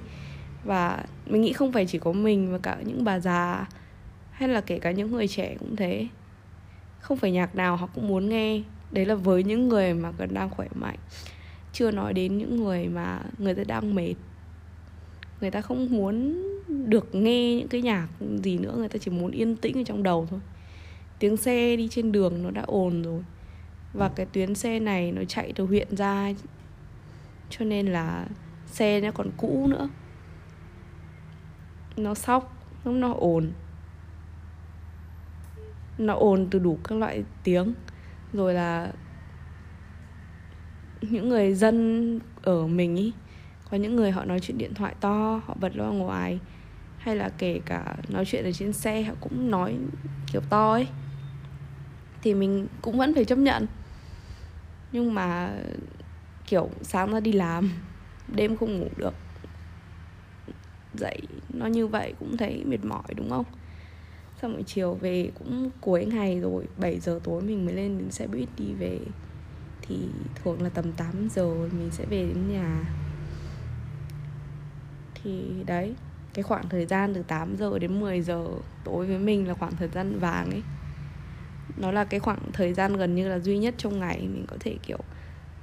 Và 0.64 1.06
mình 1.26 1.42
nghĩ 1.42 1.54
không 1.54 1.72
phải 1.72 1.86
chỉ 1.86 1.98
có 1.98 2.12
mình 2.12 2.52
mà 2.52 2.58
cả 2.58 2.78
những 2.86 3.04
bà 3.04 3.20
già 3.20 3.68
hay 4.32 4.50
là 4.50 4.62
kể 4.62 4.80
cả 4.80 4.92
những 4.92 5.12
người 5.12 5.28
trẻ 5.28 5.56
cũng 5.60 5.76
thế. 5.76 6.08
Không 7.00 7.18
phải 7.18 7.32
nhạc 7.32 7.56
nào 7.56 7.76
họ 7.76 7.88
cũng 7.96 8.08
muốn 8.08 8.30
nghe. 8.30 8.62
Đấy 8.92 9.06
là 9.06 9.16
với 9.16 9.44
những 9.44 9.68
người 9.68 9.94
mà 9.94 10.12
còn 10.18 10.34
đang 10.34 10.50
khỏe 10.50 10.68
mạnh. 10.76 10.98
Chưa 11.74 11.92
nói 11.92 12.14
đến 12.14 12.38
những 12.38 12.64
người 12.64 12.88
mà 12.88 13.22
người 13.38 13.56
ta 13.56 13.64
đang 13.68 13.96
mệt. 13.96 14.14
Người 15.42 15.52
ta 15.52 15.62
không 15.62 15.88
muốn 15.92 16.44
được 16.90 17.16
nghe 17.16 17.56
những 17.56 17.68
cái 17.68 17.82
nhạc 17.82 18.08
gì 18.44 18.58
nữa. 18.58 18.74
Người 18.78 18.90
ta 18.90 18.98
chỉ 19.02 19.12
muốn 19.12 19.32
yên 19.32 19.56
tĩnh 19.56 19.78
ở 19.78 19.84
trong 19.86 20.04
đầu 20.04 20.28
thôi. 20.30 20.40
Tiếng 21.20 21.38
xe 21.38 21.76
đi 21.76 21.88
trên 21.92 22.12
đường 22.12 22.44
nó 22.44 22.52
đã 22.52 22.62
ồn 22.62 23.02
rồi 23.02 23.24
và 23.94 24.10
cái 24.16 24.26
tuyến 24.26 24.56
xe 24.56 24.80
này 24.80 25.12
nó 25.12 25.24
chạy 25.24 25.54
từ 25.56 25.66
huyện 25.66 25.96
ra, 25.96 26.34
cho 27.50 27.66
nên 27.66 27.88
là 27.88 28.26
xe 28.66 29.02
nó 29.02 29.12
còn 29.12 29.32
cũ 29.38 29.68
nữa. 29.68 29.90
Nó 31.98 32.14
sóc, 32.14 32.68
nó 32.86 33.14
ồn. 33.14 33.52
Nó 35.98 36.14
ồn 36.14 36.48
từ 36.52 36.60
đủ 36.60 36.80
các 36.84 36.96
loại 36.96 37.24
tiếng. 37.44 37.74
Rồi 38.34 38.54
là 38.54 38.92
những 41.02 41.30
người 41.30 41.54
dân 41.54 42.20
ở 42.42 42.68
mình 42.68 42.96
ý, 42.96 43.14
có 43.72 43.78
những 43.78 43.96
người 43.96 44.12
họ 44.12 44.26
nói 44.26 44.40
chuyện 44.40 44.58
điện 44.58 44.74
thoại 44.74 44.96
to, 45.00 45.42
họ 45.46 45.56
bật 45.60 45.76
loa 45.76 45.90
ngoài. 45.90 46.40
Hay 46.98 47.16
là 47.16 47.30
kể 47.30 47.62
cả 47.66 47.96
nói 48.10 48.26
chuyện 48.26 48.44
ở 48.44 48.52
trên 48.52 48.74
xe 48.74 49.02
họ 49.02 49.14
cũng 49.22 49.52
nói 49.52 49.78
kiểu 50.32 50.42
to 50.50 50.72
ấy. 50.72 50.88
Thì 52.22 52.34
mình 52.34 52.68
cũng 52.82 52.98
vẫn 52.98 53.14
phải 53.14 53.26
chấp 53.26 53.38
nhận 53.38 53.68
nhưng 54.94 55.14
mà, 55.14 55.54
kiểu, 56.46 56.70
sáng 56.82 57.14
ra 57.14 57.20
đi 57.20 57.32
làm, 57.32 57.70
đêm 58.36 58.58
không 58.58 58.80
ngủ 58.80 58.88
được. 58.98 59.14
Dậy, 60.94 61.20
nó 61.54 61.66
như 61.66 61.88
vậy 61.88 62.14
cũng 62.20 62.38
thấy 62.38 62.64
mệt 62.66 62.86
mỏi, 62.86 63.14
đúng 63.16 63.30
không? 63.30 63.46
Xong 64.42 64.54
rồi 64.54 64.64
chiều 64.64 64.94
về 64.94 65.32
cũng 65.40 65.70
cuối 65.82 66.06
ngày 66.06 66.40
rồi 66.40 66.66
7 66.78 67.00
giờ 67.00 67.20
tối 67.24 67.42
mình 67.42 67.66
mới 67.66 67.74
lên 67.76 67.98
đến 67.98 68.12
xe 68.12 68.28
buýt 68.28 68.50
đi 68.58 68.74
về. 68.74 69.00
Thì 69.82 69.96
thường 70.44 70.62
là 70.62 70.70
tầm 70.70 70.92
8 70.92 71.30
giờ 71.30 71.56
mình 71.56 71.90
sẽ 71.92 72.06
về 72.06 72.26
đến 72.28 72.48
nhà. 72.50 72.84
Thì 75.24 75.46
đấy, 75.66 75.96
cái 76.34 76.44
khoảng 76.44 76.70
thời 76.70 76.86
gian 76.86 77.14
từ 77.14 77.24
8 77.24 77.56
giờ 77.56 77.80
đến 77.80 78.00
10 78.00 78.22
giờ 78.22 78.48
tối 78.84 79.06
với 79.06 79.20
mình 79.20 79.48
là 79.48 79.54
khoảng 79.54 79.76
thời 79.76 79.88
gian 79.88 80.20
vàng 80.20 80.52
ấy 80.52 80.62
nó 81.78 81.92
là 81.92 82.04
cái 82.04 82.20
khoảng 82.20 82.40
thời 82.54 82.74
gian 82.74 82.98
gần 82.98 83.16
như 83.16 83.28
là 83.28 83.40
duy 83.40 83.58
nhất 83.58 83.76
trong 83.78 84.00
ngày 84.00 84.20
mình 84.20 84.46
có 84.48 84.58
thể, 84.60 84.78
kiểu, 84.84 85.00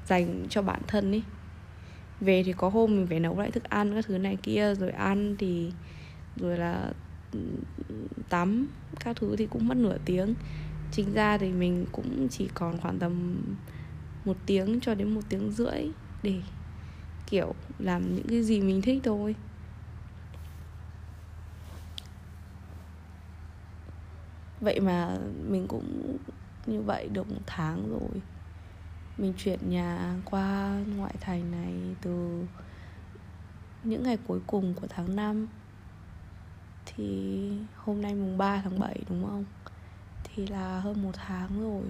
dành 0.07 0.47
cho 0.51 0.63
bản 0.63 0.81
thân 0.87 1.13
ấy 1.13 1.23
về 2.21 2.43
thì 2.43 2.53
có 2.53 2.69
hôm 2.69 2.97
mình 2.97 3.07
phải 3.07 3.21
nấu 3.21 3.39
lại 3.39 3.51
thức 3.51 3.65
ăn 3.65 3.95
các 3.95 4.05
thứ 4.07 4.19
này 4.19 4.37
kia, 4.43 4.75
rồi 4.75 4.91
ăn 4.91 5.37
thì, 5.39 5.73
rồi 6.37 6.59
là 6.59 6.93
tắm 8.29 8.67
các 9.01 9.17
thứ 9.17 9.37
thì 9.37 9.47
cũng 9.47 9.69
mất 9.69 9.77
nửa 9.77 9.97
tiếng. 10.05 10.35
Chính 10.93 11.13
ra 11.13 11.39
thì 11.39 11.53
mình 11.53 11.87
cũng 11.93 12.29
chỉ 12.29 12.49
còn 12.55 12.79
khoảng 12.79 12.99
tầm 12.99 13.43
một 14.25 14.37
tiếng 14.47 14.81
cho 14.81 14.95
đến 14.95 15.15
một 15.15 15.21
tiếng 15.29 15.51
rưỡi 15.53 15.91
để, 16.23 16.35
kiểu, 17.27 17.55
làm 17.79 18.15
những 18.15 18.27
cái 18.29 18.43
gì 18.43 18.61
mình 18.61 18.83
thích 18.83 19.01
thôi. 19.05 19.35
Vậy 24.61 24.81
mà 24.81 25.19
mình 25.49 25.67
cũng 25.69 26.17
như 26.67 26.83
vậy 26.83 27.09
được 27.09 27.31
một 27.31 27.43
tháng 27.47 27.91
rồi. 27.91 28.23
Mình 29.19 29.35
chuyển 29.37 29.71
nhà 29.71 30.17
qua 30.25 30.81
ngoại 30.97 31.15
thành 31.21 31.51
này 31.51 31.75
từ 32.03 32.45
những 33.85 34.03
ngày 34.03 34.19
cuối 34.27 34.41
cùng 34.47 34.75
của 34.75 34.87
tháng 34.91 35.17
5 35.17 35.47
thì 36.87 37.53
hôm 37.77 38.03
nay 38.03 38.15
mùng 38.15 38.39
3 38.39 38.61
tháng 38.65 38.79
7 38.79 39.03
đúng 39.09 39.27
không? 39.27 39.45
Thì 40.25 40.47
là 40.47 40.81
hơn 40.81 41.03
một 41.03 41.13
tháng 41.15 41.63
rồi. 41.63 41.83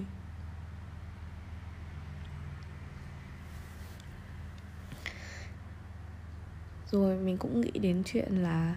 Rồi 6.90 7.18
mình 7.18 7.36
cũng 7.36 7.60
nghĩ 7.60 7.70
đến 7.70 8.02
chuyện 8.06 8.36
là 8.36 8.76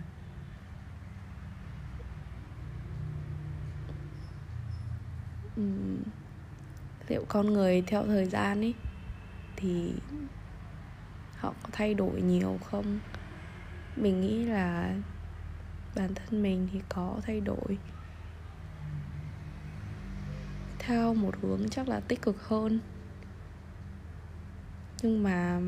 liệu 7.08 7.25
con 7.29 7.53
người 7.53 7.84
theo 7.88 8.05
thời 8.05 8.25
gian 8.25 8.62
ấy 8.62 8.74
thì 9.55 9.93
họ 11.38 11.53
có 11.63 11.70
thay 11.72 11.93
đổi 11.93 12.22
nhiều 12.22 12.60
không? 12.63 13.00
Mình 13.96 14.22
nghĩ 14.22 14.46
là 14.46 14.96
bản 15.96 16.15
thân 16.15 16.43
mình 16.43 16.67
thì 16.74 16.82
có 16.89 17.20
thay 17.24 17.41
đổi. 17.41 17.77
Theo 20.79 21.13
một 21.13 21.36
hướng 21.41 21.70
chắc 21.70 21.88
là 21.88 22.00
tích 22.00 22.22
cực 22.22 22.48
hơn. 22.48 22.79
Nhưng 25.01 25.24
mà 25.24 25.62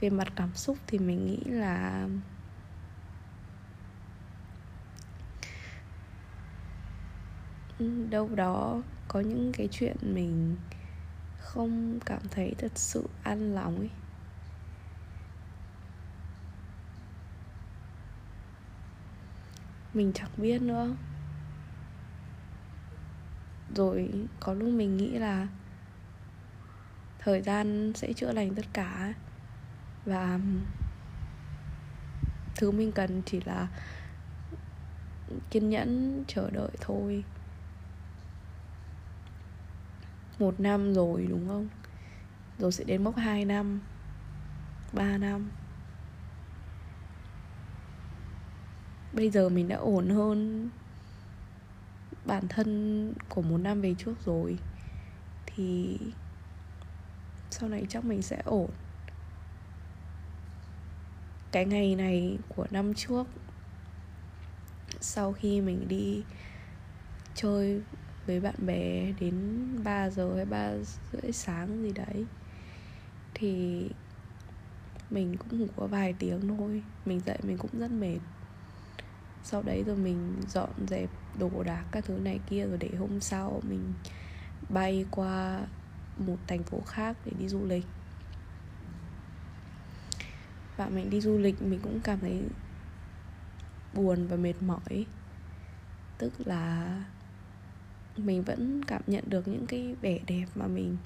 về 0.00 0.10
mặt 0.10 0.28
cảm 0.36 0.54
xúc 0.54 0.78
thì 0.86 0.98
mình 0.98 1.26
nghĩ 1.26 1.40
là 1.44 2.08
đâu 8.10 8.28
đó 8.34 8.82
có 9.08 9.20
những 9.20 9.52
cái 9.52 9.68
chuyện 9.70 9.96
mình 10.02 10.56
không 11.38 11.98
cảm 12.06 12.22
thấy 12.30 12.54
thật 12.58 12.72
sự 12.74 13.08
an 13.22 13.54
lòng 13.54 13.78
ấy. 13.78 13.90
Mình 19.94 20.12
chẳng 20.14 20.30
biết 20.36 20.62
nữa. 20.62 20.96
Rồi 23.74 24.10
có 24.40 24.54
lúc 24.54 24.68
mình 24.68 24.96
nghĩ 24.96 25.18
là 25.18 25.48
thời 27.18 27.42
gian 27.42 27.92
sẽ 27.94 28.12
chữa 28.12 28.32
lành 28.32 28.54
tất 28.54 28.66
cả 28.72 29.14
và 30.04 30.40
thứ 32.56 32.70
mình 32.70 32.92
cần 32.92 33.22
chỉ 33.26 33.40
là 33.40 33.68
kiên 35.50 35.70
nhẫn, 35.70 36.24
chờ 36.26 36.50
đợi 36.50 36.70
thôi 36.80 37.24
một 40.38 40.60
năm 40.60 40.94
rồi, 40.94 41.26
đúng 41.30 41.48
không? 41.48 41.68
Rồi 42.58 42.72
sẽ 42.72 42.84
đến 42.84 43.04
mốc 43.04 43.16
2 43.16 43.44
năm 43.44 43.80
3 44.92 45.18
năm. 45.18 45.50
Bây 49.12 49.30
giờ 49.30 49.48
mình 49.48 49.68
đã 49.68 49.76
ổn 49.76 50.08
hơn 50.08 50.68
bản 52.24 52.48
thân 52.48 53.12
của 53.28 53.42
một 53.42 53.58
năm 53.58 53.80
về 53.80 53.94
trước 53.98 54.14
rồi, 54.24 54.58
thì 55.46 55.98
sau 57.50 57.68
này 57.68 57.86
chắc 57.88 58.04
mình 58.04 58.22
sẽ 58.22 58.42
ổn. 58.44 58.70
Cái 61.52 61.64
ngày 61.64 61.94
này 61.94 62.38
của 62.48 62.66
năm 62.70 62.94
trước, 62.94 63.26
sau 65.00 65.32
khi 65.32 65.60
mình 65.60 65.88
đi 65.88 66.22
chơi 67.34 67.82
với 68.28 68.40
bạn 68.40 68.54
bè 68.66 69.12
đến 69.20 69.34
3 69.84 70.10
giờ 70.10 70.36
hay 70.36 70.44
3 70.44 70.70
rưỡi 71.12 71.32
sáng 71.32 71.82
gì 71.82 71.92
đấy. 71.92 72.26
Thì 73.34 73.84
mình 75.10 75.36
cũng 75.36 75.58
ngủ 75.58 75.66
có 75.76 75.86
vài 75.86 76.14
tiếng 76.18 76.48
thôi. 76.48 76.82
Mình 77.06 77.20
dậy 77.20 77.38
mình 77.42 77.58
cũng 77.58 77.70
rất 77.78 77.90
mệt. 77.90 78.18
Sau 79.42 79.62
đấy 79.62 79.84
rồi 79.86 79.96
mình 79.96 80.34
dọn 80.48 80.70
dẹp 80.88 81.10
đồ 81.38 81.62
đạc 81.62 81.84
các 81.92 82.04
thứ 82.04 82.14
này 82.14 82.40
kia 82.50 82.66
rồi 82.66 82.78
để 82.78 82.90
hôm 82.98 83.20
sau 83.20 83.62
mình 83.68 83.92
bay 84.68 85.06
qua 85.10 85.60
một 86.18 86.36
thành 86.46 86.62
phố 86.62 86.80
khác 86.86 87.16
để 87.24 87.32
đi 87.38 87.48
du 87.48 87.64
lịch. 87.64 87.84
Và 90.76 90.88
mình 90.88 91.10
đi 91.10 91.20
du 91.20 91.38
lịch 91.38 91.62
mình 91.62 91.80
cũng 91.82 92.00
cảm 92.00 92.18
thấy 92.20 92.42
buồn 93.94 94.26
và 94.26 94.36
mệt 94.36 94.62
mỏi. 94.62 95.06
Tức 96.18 96.32
là 96.44 96.88
mình 98.18 98.42
vẫn 98.42 98.84
cảm 98.84 99.02
nhận 99.06 99.24
được 99.26 99.48
những 99.48 99.66
cái 99.66 99.94
vẻ 100.00 100.18
đẹp 100.26 100.46
mà 100.54 100.66
mình 100.66 100.96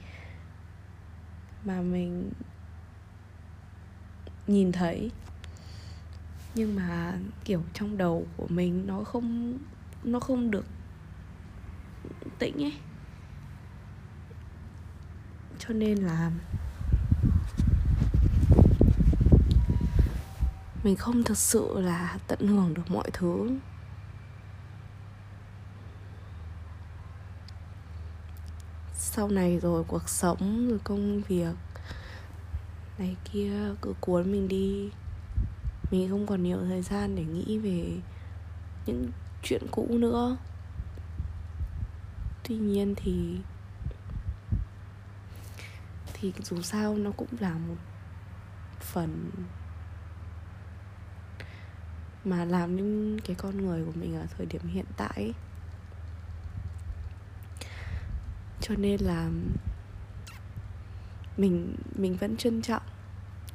mà 1.65 1.81
mình 1.81 2.31
nhìn 4.47 4.73
thấy. 4.73 5.11
Nhưng 6.55 6.75
mà, 6.75 7.19
kiểu, 7.45 7.63
trong 7.75 7.97
đầu 7.97 8.27
của 8.37 8.47
mình 8.49 8.87
nó 8.87 9.05
không 9.05 9.59
nó 10.05 10.21
không 10.21 10.51
được 10.51 10.65
tĩnh 12.39 12.63
ấy. 12.63 12.75
Cho 15.59 15.75
nên 15.75 15.99
là 15.99 16.31
mình 20.85 20.97
không 20.97 21.23
thực 21.23 21.39
sự 21.39 21.81
là 21.81 22.19
tận 22.27 22.47
hưởng 22.47 22.75
được 22.75 22.91
mọi 22.91 23.11
thứ. 23.13 23.59
Sau 29.15 29.29
này 29.29 29.59
rồi, 29.59 29.85
cuộc 29.85 30.09
sống, 30.09 30.69
rồi 30.69 30.79
công 30.85 31.23
việc. 31.23 31.55
Này 32.99 33.17
kia, 33.33 33.53
cứ 33.83 33.95
cuốn 34.01 34.33
mình 34.33 34.49
đi. 34.49 34.91
Mình 35.91 36.11
không 36.11 36.27
còn 36.27 36.43
nhiều 36.43 36.59
thời 36.69 36.83
gian 36.83 37.17
để 37.17 37.25
nghĩ 37.25 37.59
về 37.59 38.01
những 38.87 39.11
chuyện 39.43 39.63
cũ 39.71 39.87
nữa. 39.91 40.37
Tuy 42.49 42.57
nhiên 42.57 42.95
thì 42.97 43.37
thì 46.13 46.33
dù 46.43 46.63
sao 46.63 46.95
nó 46.95 47.11
cũng 47.17 47.29
là 47.41 47.53
một 47.53 47.77
phần 48.81 49.31
mà 52.25 52.45
làm 52.45 52.77
nên 52.77 53.21
cái 53.25 53.37
con 53.37 53.67
người 53.67 53.85
của 53.85 53.93
mình 53.95 54.17
ở 54.17 54.27
thời 54.37 54.47
điểm 54.47 54.63
hiện 54.67 54.87
tại 54.97 55.33
cho 58.63 58.75
nên 58.75 59.01
là 59.01 59.31
mình 61.37 61.77
mình 61.97 62.17
vẫn 62.17 62.37
trân 62.37 62.63
trọng 62.63 62.83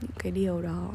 những 0.01 0.11
cái 0.19 0.31
điều 0.31 0.61
đó. 0.61 0.91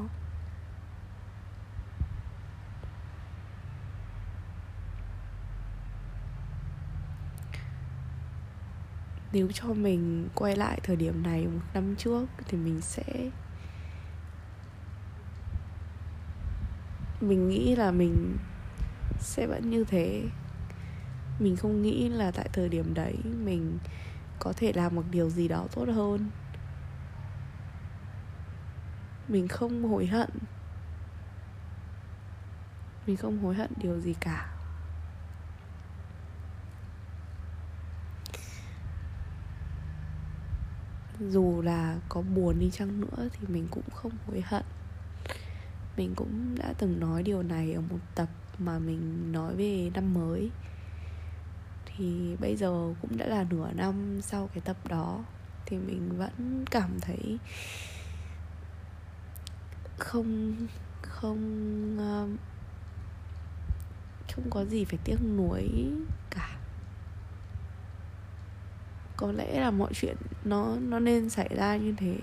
Nếu 9.33 9.49
cho 9.55 9.69
mình 9.69 10.29
quay 10.35 10.57
lại 10.57 10.81
thời 10.83 10.97
điểm 10.97 11.23
này 11.23 11.47
một 11.47 11.61
năm 11.75 11.97
trước 11.97 12.27
thì 12.49 12.59
mình 12.59 12.81
sẽ, 12.81 13.31
mình 17.21 17.49
nghĩ 17.49 17.77
là 17.77 17.91
mình 17.91 18.37
sẽ 19.19 19.47
vẫn 19.47 19.71
như 19.71 19.85
thế 19.85 20.23
mình 21.43 21.57
không 21.57 21.83
nghĩ 21.83 22.09
là 22.09 22.31
tại 22.31 22.49
thời 22.53 22.69
điểm 22.69 22.95
đấy 22.95 23.15
mình 23.45 23.79
có 24.39 24.53
thể 24.57 24.73
làm 24.73 24.95
một 24.95 25.05
điều 25.11 25.31
gì 25.31 25.49
đó 25.49 25.67
tốt 25.75 25.89
hơn. 25.95 26.31
Mình 29.29 29.49
không 29.49 29.85
hối 29.85 30.07
hận. 30.07 30.31
Mình 33.07 33.17
không 33.17 33.39
hối 33.39 33.55
hận 33.55 33.71
điều 33.77 34.01
gì 34.01 34.15
cả. 34.21 34.49
Dù 41.21 41.63
là 41.63 41.97
có 42.09 42.23
buồn 42.23 42.59
đi 42.59 42.71
chăng 42.71 43.01
nữa 43.01 43.29
thì 43.33 43.47
mình 43.49 43.67
cũng 43.71 43.85
không 43.95 44.13
hối 44.27 44.43
hận. 44.47 44.65
Mình 45.97 46.15
cũng 46.17 46.55
đã 46.59 46.75
từng 46.79 47.01
nói 47.01 47.23
điều 47.23 47.43
này 47.43 47.73
ở 47.73 47.81
một 47.81 47.99
tập 48.15 48.29
mà 48.59 48.79
mình 48.79 49.33
nói 49.33 49.57
về 49.57 49.91
năm 49.95 50.15
mới 50.15 50.51
thì 51.97 52.37
bây 52.41 52.57
giờ 52.57 52.95
cũng 53.03 53.17
đã 53.17 53.27
là 53.27 53.47
nửa 53.51 53.71
năm 53.75 54.21
sau 54.23 54.51
cái 54.55 54.61
tập 54.61 54.77
đó, 54.89 55.25
thì 55.67 55.77
mình 55.77 56.19
vẫn 56.19 56.65
cảm 56.71 57.01
thấy 57.01 57.39
không 59.99 60.57
không 61.03 61.97
ờ, 61.99 62.29
không 64.35 64.51
có 64.51 64.65
gì 64.65 64.85
phải 64.85 64.99
tiếc 65.05 65.17
nuối 65.37 65.93
cả. 66.31 66.57
Có 69.17 69.33
lẽ 69.33 69.61
là 69.61 69.71
mọi 69.71 69.93
chuyện 69.95 70.17
nó 70.45 70.77
nó 70.81 70.99
nên 70.99 71.31
xảy 71.31 71.49
ra 71.57 71.77
như 71.77 71.95
thế. 71.99 72.19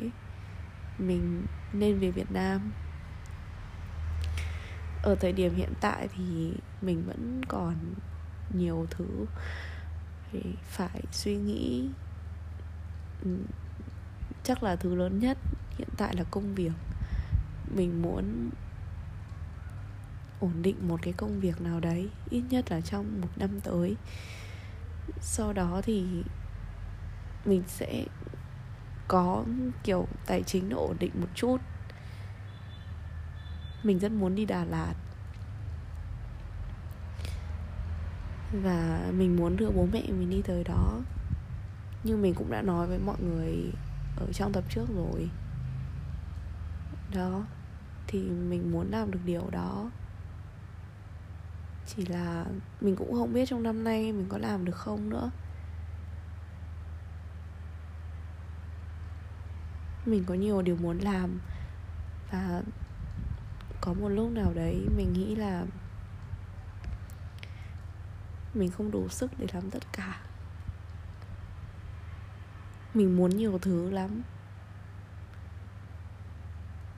Mình 0.98 1.46
nên 1.74 2.00
về 2.00 2.12
Việt 2.12 2.32
Nam. 2.32 2.72
Ở 5.04 5.16
thời 5.16 5.34
điểm 5.34 5.56
hiện 5.56 5.74
tại 5.82 6.08
thì 6.08 6.54
mình 6.82 7.04
vẫn 7.08 7.42
còn 7.48 7.76
nhiều 8.54 8.88
thứ. 8.90 9.26
Thì 10.32 10.40
phải 10.64 11.02
suy 11.12 11.36
nghĩ 11.36 11.90
ừ, 13.24 13.38
chắc 14.44 14.64
là 14.64 14.76
thứ 14.76 14.96
lớn 14.96 15.20
nhất 15.20 15.38
hiện 15.78 15.90
tại 15.98 16.16
là 16.16 16.24
công 16.32 16.56
việc. 16.56 16.72
Mình 17.76 18.02
muốn 18.02 18.50
ổn 20.40 20.62
định 20.62 20.88
một 20.88 21.00
cái 21.02 21.14
công 21.14 21.40
việc 21.40 21.62
nào 21.62 21.80
đấy, 21.80 22.10
ít 22.30 22.44
nhất 22.50 22.72
là 22.72 22.82
trong 22.82 23.22
một 23.22 23.28
năm 23.36 23.60
tới. 23.62 23.96
Sau 25.22 25.54
đó 25.54 25.82
thì 25.84 26.06
mình 27.46 27.64
sẽ 27.68 28.06
có, 29.08 29.44
kiểu, 29.84 30.08
tài 30.26 30.44
chính 30.44 30.70
nó 30.70 30.78
ổn 30.78 30.96
định 31.00 31.12
một 31.22 31.28
chút. 31.36 31.58
Mình 33.84 34.00
rất 34.00 34.12
muốn 34.12 34.36
đi 34.36 34.46
Đà 34.46 34.66
Lạt. 34.66 34.94
Và 38.52 39.10
mình 39.18 39.36
muốn 39.36 39.58
đưa 39.58 39.70
bố 39.70 39.88
mẹ 39.92 40.02
mình 40.08 40.30
đi 40.30 40.42
tới 40.42 40.64
đó. 40.64 41.00
Nhưng 42.04 42.22
mình 42.22 42.34
cũng 42.34 42.52
đã 42.52 42.62
nói 42.62 42.88
với 42.88 43.00
mọi 43.00 43.18
người 43.22 43.72
ở 44.18 44.28
trong 44.34 44.54
tập 44.54 44.64
trước 44.70 44.86
rồi. 44.96 45.30
Đó, 47.14 47.46
thì 48.08 48.22
mình 48.22 48.72
muốn 48.72 48.92
làm 48.92 49.12
được 49.12 49.20
điều 49.26 49.50
đó. 49.52 49.92
Chỉ 51.88 52.06
là 52.06 52.46
mình 52.82 52.96
cũng 52.96 53.14
không 53.14 53.34
biết 53.34 53.46
trong 53.50 53.64
năm 53.64 53.84
nay 53.84 54.12
mình 54.12 54.26
có 54.30 54.38
làm 54.38 54.66
được 54.66 54.76
không 54.76 55.10
nữa. 55.10 55.32
Mình 60.06 60.24
có 60.28 60.34
nhiều 60.34 60.62
điều 60.62 60.76
muốn 60.76 61.00
làm. 61.00 61.40
Và 62.32 62.62
có 63.82 63.94
một 63.94 64.10
lúc 64.10 64.32
nào 64.32 64.54
đấy 64.54 64.88
mình 64.98 65.14
nghĩ 65.14 65.36
là 65.36 65.66
mình 68.54 68.72
không 68.72 68.92
đủ 68.92 69.10
sức 69.10 69.32
để 69.38 69.48
làm 69.54 69.72
tất 69.72 69.84
cả. 69.94 70.22
Mình 72.94 73.18
muốn 73.18 73.38
nhiều 73.38 73.60
thứ 73.62 73.90
lắm. 73.90 74.22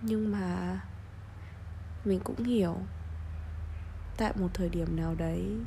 Nhưng 0.02 0.32
mà 0.32 0.80
mình 2.06 2.20
cũng 2.24 2.44
hiểu, 2.44 2.78
tại 4.18 4.34
một 4.36 4.48
thời 4.54 4.70
điểm 4.70 4.96
nào 4.96 5.16
đấy, 5.16 5.58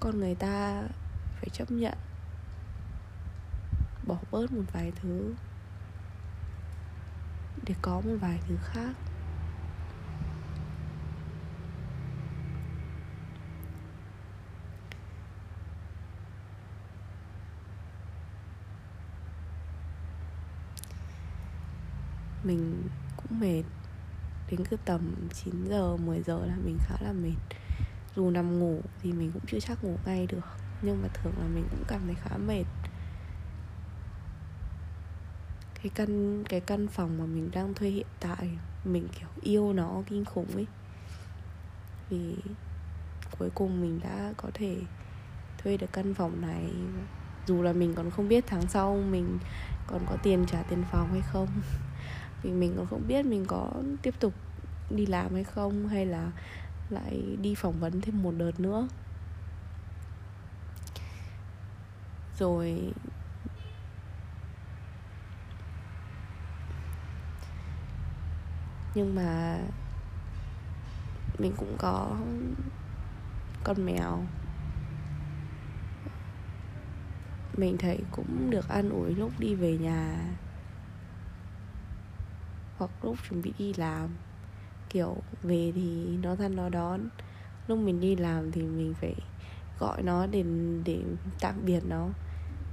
con 0.00 0.18
người 0.18 0.34
ta 0.34 0.82
phải 1.34 1.48
chấp 1.52 1.70
nhận 1.70 1.98
bỏ 4.06 4.16
bớt 4.30 4.52
một 4.52 4.62
vài 4.72 4.92
thứ 5.02 5.34
để 7.66 7.74
có 7.82 8.00
một 8.00 8.16
vài 8.20 8.40
thứ 8.48 8.56
khác. 8.62 8.94
Mình 22.44 22.88
cũng 23.16 23.40
mệt. 23.40 23.62
Đến 24.50 24.64
cứ 24.70 24.76
tầm 24.84 25.14
9 25.34 25.68
giờ 25.68 25.96
10 25.96 26.22
giờ 26.22 26.46
là 26.46 26.56
mình 26.64 26.78
khá 26.80 26.94
là 27.00 27.12
mệt. 27.12 27.56
Dù 28.16 28.30
nằm 28.30 28.58
ngủ 28.58 28.80
thì 29.02 29.12
mình 29.12 29.30
cũng 29.32 29.42
chưa 29.46 29.60
chắc 29.60 29.84
ngủ 29.84 29.96
ngay 30.06 30.26
được. 30.26 30.46
Nhưng 30.82 31.02
mà 31.02 31.08
thường 31.08 31.32
là 31.38 31.46
mình 31.54 31.64
cũng 31.70 31.84
cảm 31.88 32.00
thấy 32.06 32.14
khá 32.14 32.36
mệt. 32.36 32.64
Cái 35.74 35.90
căn 35.94 36.44
cái 36.48 36.60
căn 36.60 36.88
phòng 36.88 37.18
mà 37.18 37.24
mình 37.24 37.50
đang 37.52 37.74
thuê 37.74 37.88
hiện 37.88 38.06
tại, 38.20 38.50
mình 38.84 39.08
kiểu 39.18 39.28
yêu 39.40 39.72
nó 39.72 40.02
kinh 40.06 40.24
khủng 40.24 40.54
ấy. 40.54 40.66
Vì 42.10 42.36
cuối 43.38 43.50
cùng 43.54 43.80
mình 43.80 44.00
đã 44.02 44.32
có 44.36 44.50
thể 44.54 44.76
thuê 45.58 45.76
được 45.76 45.92
căn 45.92 46.14
phòng 46.14 46.40
này. 46.40 46.70
Dù 47.46 47.62
là 47.62 47.72
mình 47.72 47.94
còn 47.94 48.10
không 48.10 48.28
biết 48.28 48.44
tháng 48.46 48.66
sau 48.66 48.96
mình 49.10 49.38
còn 49.86 50.06
có 50.08 50.16
tiền 50.22 50.44
trả 50.46 50.62
tiền 50.62 50.84
phòng 50.90 51.08
hay 51.12 51.22
không 51.32 51.48
vì 52.42 52.50
mình 52.50 52.74
còn 52.76 52.86
không 52.86 53.06
biết 53.08 53.26
mình 53.26 53.44
có 53.46 53.70
tiếp 54.02 54.14
tục 54.20 54.32
đi 54.90 55.06
làm 55.06 55.34
hay 55.34 55.44
không 55.44 55.88
hay 55.88 56.06
là 56.06 56.30
lại 56.90 57.36
đi 57.42 57.54
phỏng 57.54 57.80
vấn 57.80 58.00
thêm 58.00 58.22
một 58.22 58.34
đợt 58.38 58.60
nữa. 58.60 58.88
Rồi. 62.38 62.92
Nhưng 68.94 69.14
mà 69.14 69.58
mình 71.38 71.52
cũng 71.56 71.76
có 71.78 72.16
con 73.64 73.86
mèo. 73.86 74.18
Mình 77.56 77.78
thấy 77.78 77.98
cũng 78.10 78.50
được 78.50 78.68
an 78.68 78.90
ủi 78.90 79.14
lúc 79.14 79.32
đi 79.38 79.54
về 79.54 79.78
nhà 79.78 80.16
hoặc 82.82 83.04
lúc 83.04 83.16
chuẩn 83.28 83.42
bị 83.42 83.52
đi 83.58 83.72
làm. 83.76 84.08
Kiểu, 84.88 85.16
về 85.42 85.72
thì 85.74 86.16
nó 86.22 86.36
thân 86.36 86.56
nó 86.56 86.68
đón. 86.68 87.00
Lúc 87.68 87.78
mình 87.78 88.00
đi 88.00 88.16
làm 88.16 88.52
thì 88.52 88.62
mình 88.62 88.94
phải 88.94 89.14
gọi 89.78 90.02
nó 90.02 90.26
để 90.26 90.44
để 90.84 91.02
tạm 91.40 91.54
biệt 91.64 91.80
nó. 91.88 92.08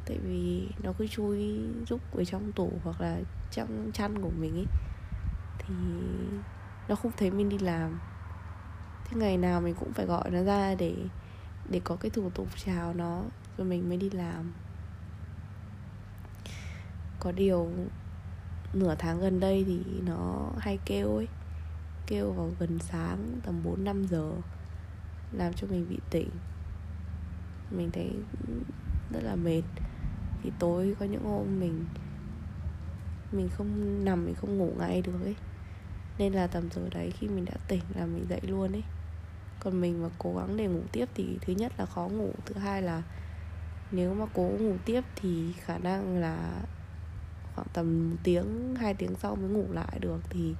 Tại 0.05 0.17
vì 0.23 0.67
nó 0.83 0.93
cứ 0.97 1.07
chui 1.07 1.59
giúp 1.87 2.01
ở 2.11 2.23
trong 2.23 2.51
tủ 2.51 2.71
hoặc 2.83 3.01
là 3.01 3.19
trong 3.51 3.91
chăn 3.93 4.21
của 4.21 4.29
mình 4.39 4.55
ấy. 4.55 4.65
Thì 5.59 5.73
nó 6.87 6.95
không 6.95 7.11
thấy 7.17 7.31
mình 7.31 7.49
đi 7.49 7.57
làm. 7.57 7.99
Thế 9.05 9.17
ngày 9.17 9.37
nào 9.37 9.61
mình 9.61 9.75
cũng 9.79 9.93
phải 9.93 10.05
gọi 10.05 10.31
nó 10.31 10.43
ra 10.43 10.75
để 10.75 10.95
để 11.69 11.81
có 11.83 11.95
cái 11.95 12.09
thủ 12.09 12.29
tục 12.29 12.47
chào 12.65 12.93
nó, 12.93 13.23
rồi 13.57 13.67
mình 13.67 13.89
mới 13.89 13.97
đi 13.97 14.09
làm. 14.09 14.53
Có 17.19 17.31
điều 17.31 17.69
nửa 18.73 18.95
tháng 18.99 19.19
gần 19.19 19.39
đây 19.39 19.63
thì 19.67 19.79
nó 20.05 20.49
hay 20.57 20.79
kêu 20.85 21.15
ấy, 21.15 21.27
kêu 22.07 22.31
vào 22.31 22.51
gần 22.59 22.79
sáng 22.79 23.39
tầm 23.43 23.63
4 23.63 23.83
5 23.83 24.05
giờ, 24.07 24.31
làm 25.31 25.53
cho 25.53 25.67
mình 25.67 25.85
bị 25.89 25.97
tỉnh. 26.09 26.29
Mình 27.71 27.89
thấy 27.93 28.11
rất 29.13 29.23
là 29.23 29.35
mệt. 29.35 29.61
Thì 30.43 30.51
tối 30.59 30.95
có 30.99 31.05
những 31.05 31.23
hôm 31.23 31.59
mình 31.59 31.85
mình 33.31 33.49
không 33.49 34.05
nằm, 34.05 34.25
mình 34.25 34.35
không 34.35 34.57
ngủ 34.57 34.73
ngay 34.79 35.01
được 35.01 35.23
ấy. 35.23 35.35
Nên 36.17 36.33
là 36.33 36.47
tầm 36.47 36.69
giờ 36.71 36.81
đấy 36.91 37.11
khi 37.19 37.27
mình 37.27 37.45
đã 37.45 37.53
tỉnh 37.67 37.81
là 37.95 38.05
mình 38.05 38.25
dậy 38.29 38.41
luôn 38.43 38.71
ấy. 38.71 38.83
Còn 39.59 39.81
mình 39.81 40.03
mà 40.03 40.09
cố 40.17 40.35
gắng 40.37 40.57
để 40.57 40.67
ngủ 40.67 40.81
tiếp 40.91 41.05
thì 41.15 41.37
thứ 41.41 41.53
nhất 41.53 41.71
là 41.77 41.85
khó 41.85 42.07
ngủ, 42.07 42.33
thứ 42.45 42.55
hai 42.55 42.81
là 42.81 43.03
nếu 43.91 44.13
mà 44.13 44.25
cố 44.33 44.43
ngủ 44.43 44.75
tiếp 44.85 45.01
thì 45.15 45.53
khả 45.53 45.77
năng 45.77 46.17
là 46.17 46.61
khoảng 47.59 47.73
tầm 47.73 48.09
một 48.09 48.15
tiếng, 48.23 48.75
hai 48.75 48.93
tiếng 48.93 49.15
sau 49.15 49.35
mới 49.35 49.49
ngủ 49.49 49.65
lại 49.71 49.99
được 49.99 50.19
thì 50.29 50.55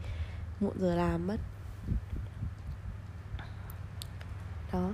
muộn 0.59 0.73
giờ 0.79 0.95
làm 0.95 1.27
mất. 1.27 1.37
Đó. 4.73 4.91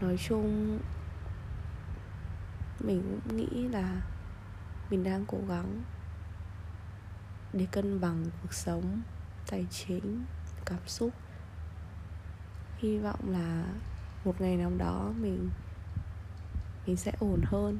Nói 0.00 0.16
chung, 0.28 0.78
mình 2.80 3.20
cũng 3.24 3.36
nghĩ 3.36 3.68
là 3.68 4.02
mình 4.90 5.04
đang 5.04 5.24
cố 5.26 5.38
gắng 5.48 5.82
để 7.52 7.66
cân 7.70 8.00
bằng 8.00 8.24
cuộc 8.42 8.52
sống, 8.52 9.02
tài 9.50 9.66
chính, 9.70 10.24
cảm 10.64 10.86
xúc. 10.86 11.10
Hy 12.78 12.98
vọng 12.98 13.30
là 13.30 13.64
một 14.24 14.40
ngày 14.40 14.56
nào 14.56 14.70
đó 14.78 15.12
mình 15.20 15.50
mình 16.86 16.96
sẽ 16.96 17.12
ổn 17.20 17.40
hơn. 17.44 17.78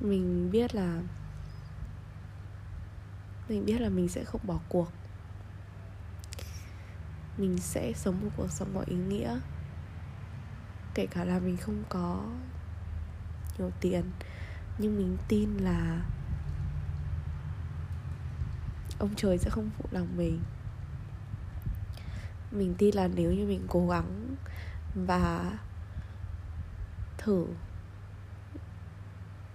Mình 0.00 0.50
biết 0.50 0.74
là 0.74 1.02
mình 3.48 3.64
biết 3.64 3.80
là 3.80 3.88
mình 3.88 4.08
sẽ 4.08 4.24
không 4.24 4.40
bỏ 4.44 4.58
cuộc. 4.68 4.88
Mình 7.38 7.58
sẽ 7.58 7.92
sống 7.92 8.20
một 8.24 8.30
cuộc 8.36 8.50
sống 8.50 8.68
có 8.74 8.84
ý 8.86 8.96
nghĩa. 8.96 9.40
Kể 10.94 11.06
cả 11.06 11.24
là 11.24 11.38
mình 11.38 11.56
không 11.56 11.84
có 11.88 12.24
nhiều 13.58 13.70
tiền, 13.80 14.04
nhưng 14.78 14.96
mình 14.96 15.16
tin 15.28 15.56
là 15.56 16.02
ông 18.98 19.14
trời 19.16 19.38
sẽ 19.38 19.50
không 19.50 19.70
phụ 19.78 19.84
lòng 19.90 20.08
mình. 20.16 20.40
Mình 22.50 22.74
tin 22.78 22.94
là 22.94 23.08
nếu 23.08 23.32
như 23.32 23.46
mình 23.46 23.66
cố 23.68 23.88
gắng 23.88 24.36
và 24.94 25.58
thử 27.18 27.46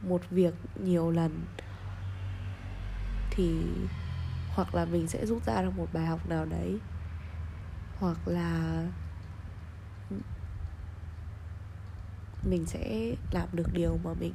một 0.01 0.21
việc 0.29 0.53
nhiều 0.83 1.11
lần 1.11 1.45
thì 3.31 3.61
hoặc 4.49 4.75
là 4.75 4.85
mình 4.85 5.07
sẽ 5.07 5.25
rút 5.25 5.45
ra 5.45 5.61
được 5.61 5.77
một 5.77 5.87
bài 5.93 6.05
học 6.05 6.29
nào 6.29 6.45
đấy 6.45 6.79
hoặc 7.99 8.17
là 8.27 8.83
mình 12.43 12.65
sẽ 12.65 13.15
làm 13.31 13.47
được 13.53 13.73
điều 13.73 13.99
mà 14.03 14.13
mình 14.19 14.33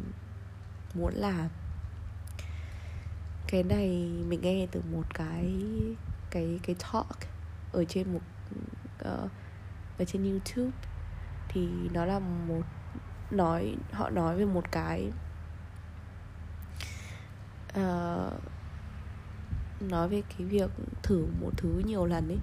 muốn 0.94 1.14
làm. 1.14 1.49
Cái 3.49 3.62
này 3.62 3.88
mình 4.29 4.40
nghe 4.40 4.66
từ 4.70 4.83
một 4.92 5.14
cái 5.14 5.55
cái 6.31 6.61
cái 6.62 6.77
talk 6.92 7.18
ở 7.73 7.85
trên 7.85 8.12
một 8.12 8.20
uh, 9.01 9.31
ở 9.99 10.05
trên 10.07 10.25
YouTube. 10.31 10.77
Thì 11.49 11.68
nó 11.92 12.05
là 12.05 12.18
một 12.18 12.62
nói 13.31 13.77
họ 13.92 14.11
nói 14.11 14.37
về 14.37 14.44
một 14.44 14.73
cái 14.73 15.11
uh, 17.78 18.33
nói 19.80 20.09
về 20.09 20.22
cái 20.28 20.46
việc 20.46 20.70
thử 21.02 21.26
một 21.40 21.50
thứ 21.56 21.83
nhiều 21.87 22.06
lần 22.06 22.28
ấy 22.28 22.38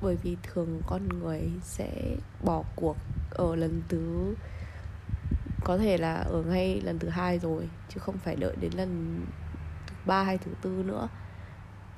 bởi 0.00 0.16
vì 0.16 0.36
thường 0.42 0.80
con 0.86 1.08
người 1.08 1.50
sẽ 1.62 2.16
bỏ 2.44 2.62
cuộc 2.76 2.96
ở 3.30 3.56
lần 3.56 3.82
thứ 3.88 4.34
có 5.64 5.78
thể 5.78 5.98
là 5.98 6.14
ở 6.14 6.42
ngay 6.42 6.80
lần 6.80 6.98
thứ 6.98 7.08
hai 7.08 7.38
rồi 7.38 7.68
chứ 7.88 8.00
không 8.00 8.18
phải 8.18 8.36
đợi 8.36 8.56
đến 8.60 8.72
lần 8.76 9.20
thứ 9.86 9.94
ba 10.06 10.22
hay 10.22 10.38
thứ 10.38 10.50
tư 10.62 10.82
nữa. 10.86 11.08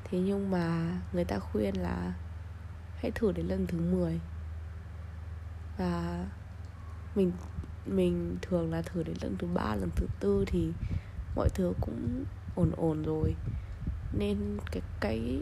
Thế 0.05 0.19
nhưng 0.19 0.51
mà 0.51 0.93
người 1.13 1.25
ta 1.25 1.39
khuyên 1.39 1.75
là 1.77 2.15
hãy 2.97 3.11
thử 3.11 3.33
đến 3.33 3.47
lần 3.47 3.67
thứ 3.67 3.79
10 3.81 4.21
và 5.79 6.25
mình 7.15 7.33
mình 7.87 8.37
thường 8.43 8.73
là 8.73 8.83
thử 8.83 9.03
đến 9.03 9.17
lần 9.21 9.37
thứ 9.39 9.47
ba 9.55 9.75
lần 9.75 9.91
thứ 9.97 10.07
tư 10.21 10.45
thì 10.47 10.73
mọi 11.37 11.49
thứ 11.49 11.73
cũng 11.81 12.25
ổn 12.55 12.73
ổn 12.77 13.03
rồi. 13.03 13.35
Nên 14.13 14.59
cái 14.73 14.83
cái 15.01 15.41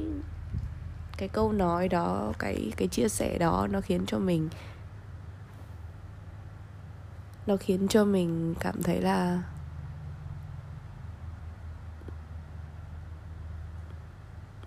cái 1.18 1.28
câu 1.28 1.52
nói 1.52 1.88
đó 1.88 2.32
cái 2.38 2.72
cái 2.76 2.88
chia 2.88 3.08
sẻ 3.08 3.38
đó 3.38 3.66
nó 3.70 3.80
khiến 3.80 4.06
cho 4.06 4.18
mình 4.18 4.48
nó 7.46 7.56
khiến 7.56 7.88
cho 7.88 8.04
mình 8.04 8.54
cảm 8.60 8.82
thấy 8.82 9.00
là 9.00 9.42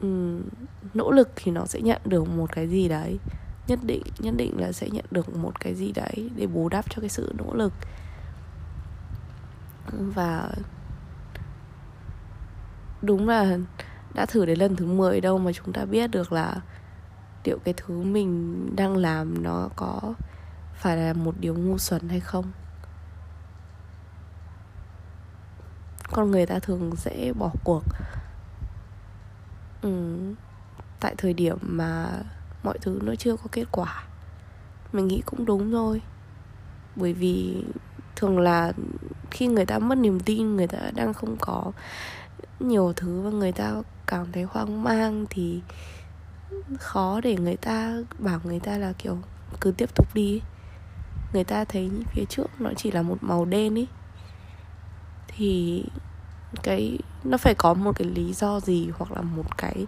um, 0.01 0.43
nỗ 0.93 1.11
lực 1.11 1.29
thì 1.35 1.51
nó 1.51 1.65
sẽ 1.65 1.81
nhận 1.81 2.01
được 2.05 2.29
một 2.29 2.51
cái 2.51 2.67
gì 2.67 2.87
đấy. 2.87 3.19
Nhất 3.67 3.79
định 3.83 4.01
nhất 4.19 4.33
định 4.37 4.61
là 4.61 4.71
sẽ 4.71 4.89
nhận 4.89 5.05
được 5.11 5.35
một 5.35 5.59
cái 5.59 5.75
gì 5.75 5.91
đấy 5.91 6.29
để 6.35 6.47
bù 6.47 6.69
đắp 6.69 6.85
cho 6.89 6.99
cái 6.99 7.09
sự 7.09 7.33
nỗ 7.37 7.53
lực. 7.53 7.73
Và 9.91 10.49
đúng 13.01 13.29
là 13.29 13.57
đã 14.13 14.25
thử 14.25 14.45
đến 14.45 14.59
lần 14.59 14.75
thứ 14.75 14.85
10 14.85 15.21
đâu 15.21 15.37
mà 15.37 15.51
chúng 15.53 15.73
ta 15.73 15.85
biết 15.85 16.11
được 16.11 16.31
là 16.31 16.61
liệu 17.43 17.59
cái 17.63 17.73
thứ 17.77 18.01
mình 18.01 18.65
đang 18.75 18.97
làm 18.97 19.43
nó 19.43 19.69
có 19.75 20.13
phải 20.73 20.97
là 20.97 21.13
một 21.13 21.35
điều 21.39 21.55
ngu 21.55 21.77
xuẩn 21.77 22.09
hay 22.09 22.19
không. 22.19 22.51
Con 26.11 26.31
người 26.31 26.45
ta 26.45 26.59
thường 26.59 26.91
dễ 26.95 27.33
bỏ 27.33 27.51
cuộc. 27.63 27.83
Ừ, 29.81 30.17
tại 30.99 31.15
thời 31.17 31.33
điểm 31.33 31.57
mà 31.61 32.09
mọi 32.63 32.77
thứ 32.81 32.99
nó 33.03 33.15
chưa 33.15 33.35
có 33.35 33.43
kết 33.51 33.65
quả 33.71 34.03
mình 34.93 35.07
nghĩ 35.07 35.21
cũng 35.25 35.45
đúng 35.45 35.71
thôi. 35.71 36.01
Bởi 36.95 37.13
vì 37.13 37.63
thường 38.15 38.39
là 38.39 38.73
khi 39.31 39.47
người 39.47 39.65
ta 39.65 39.79
mất 39.79 39.97
niềm 39.97 40.19
tin 40.19 40.55
người 40.55 40.67
ta 40.67 40.77
đang 40.95 41.13
không 41.13 41.35
có 41.39 41.71
nhiều 42.59 42.93
thứ 42.95 43.21
mà 43.21 43.29
người 43.29 43.51
ta 43.51 43.81
cảm 44.07 44.31
thấy 44.31 44.43
hoang 44.43 44.83
mang 44.83 45.25
thì 45.29 45.61
khó 46.79 47.21
để 47.21 47.37
người 47.37 47.57
ta 47.57 47.97
bảo 48.19 48.39
người 48.43 48.59
ta 48.59 48.77
là 48.77 48.93
kiểu 48.97 49.17
cứ 49.61 49.71
tiếp 49.71 49.95
tục 49.95 50.13
đi 50.13 50.41
người 51.33 51.43
ta 51.43 51.65
thấy 51.65 51.91
phía 52.11 52.25
trước 52.29 52.47
nó 52.59 52.69
chỉ 52.77 52.91
là 52.91 53.01
một 53.01 53.17
màu 53.21 53.45
đen 53.45 53.77
ấy. 53.77 53.87
Thì 55.27 55.83
cái, 56.63 56.99
nó 57.23 57.37
phải 57.37 57.53
có 57.57 57.73
một 57.73 57.91
cái 57.95 58.07
lý 58.07 58.33
do 58.33 58.59
gì 58.59 58.89
hoặc 58.97 59.11
là 59.11 59.21
một 59.21 59.57
cái 59.57 59.85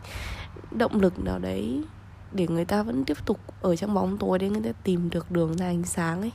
động 0.71 1.01
lực 1.01 1.19
nào 1.19 1.39
đấy 1.39 1.83
để 2.31 2.47
người 2.47 2.65
ta 2.65 2.83
vẫn 2.83 3.05
tiếp 3.05 3.17
tục 3.25 3.39
ở 3.61 3.75
trong 3.75 3.93
bóng 3.93 4.17
tối 4.17 4.39
để 4.39 4.49
người 4.49 4.61
ta 4.61 4.79
tìm 4.83 5.09
được 5.09 5.31
đường 5.31 5.57
ra 5.57 5.65
ánh 5.65 5.83
sáng 5.83 6.21
ấy. 6.21 6.31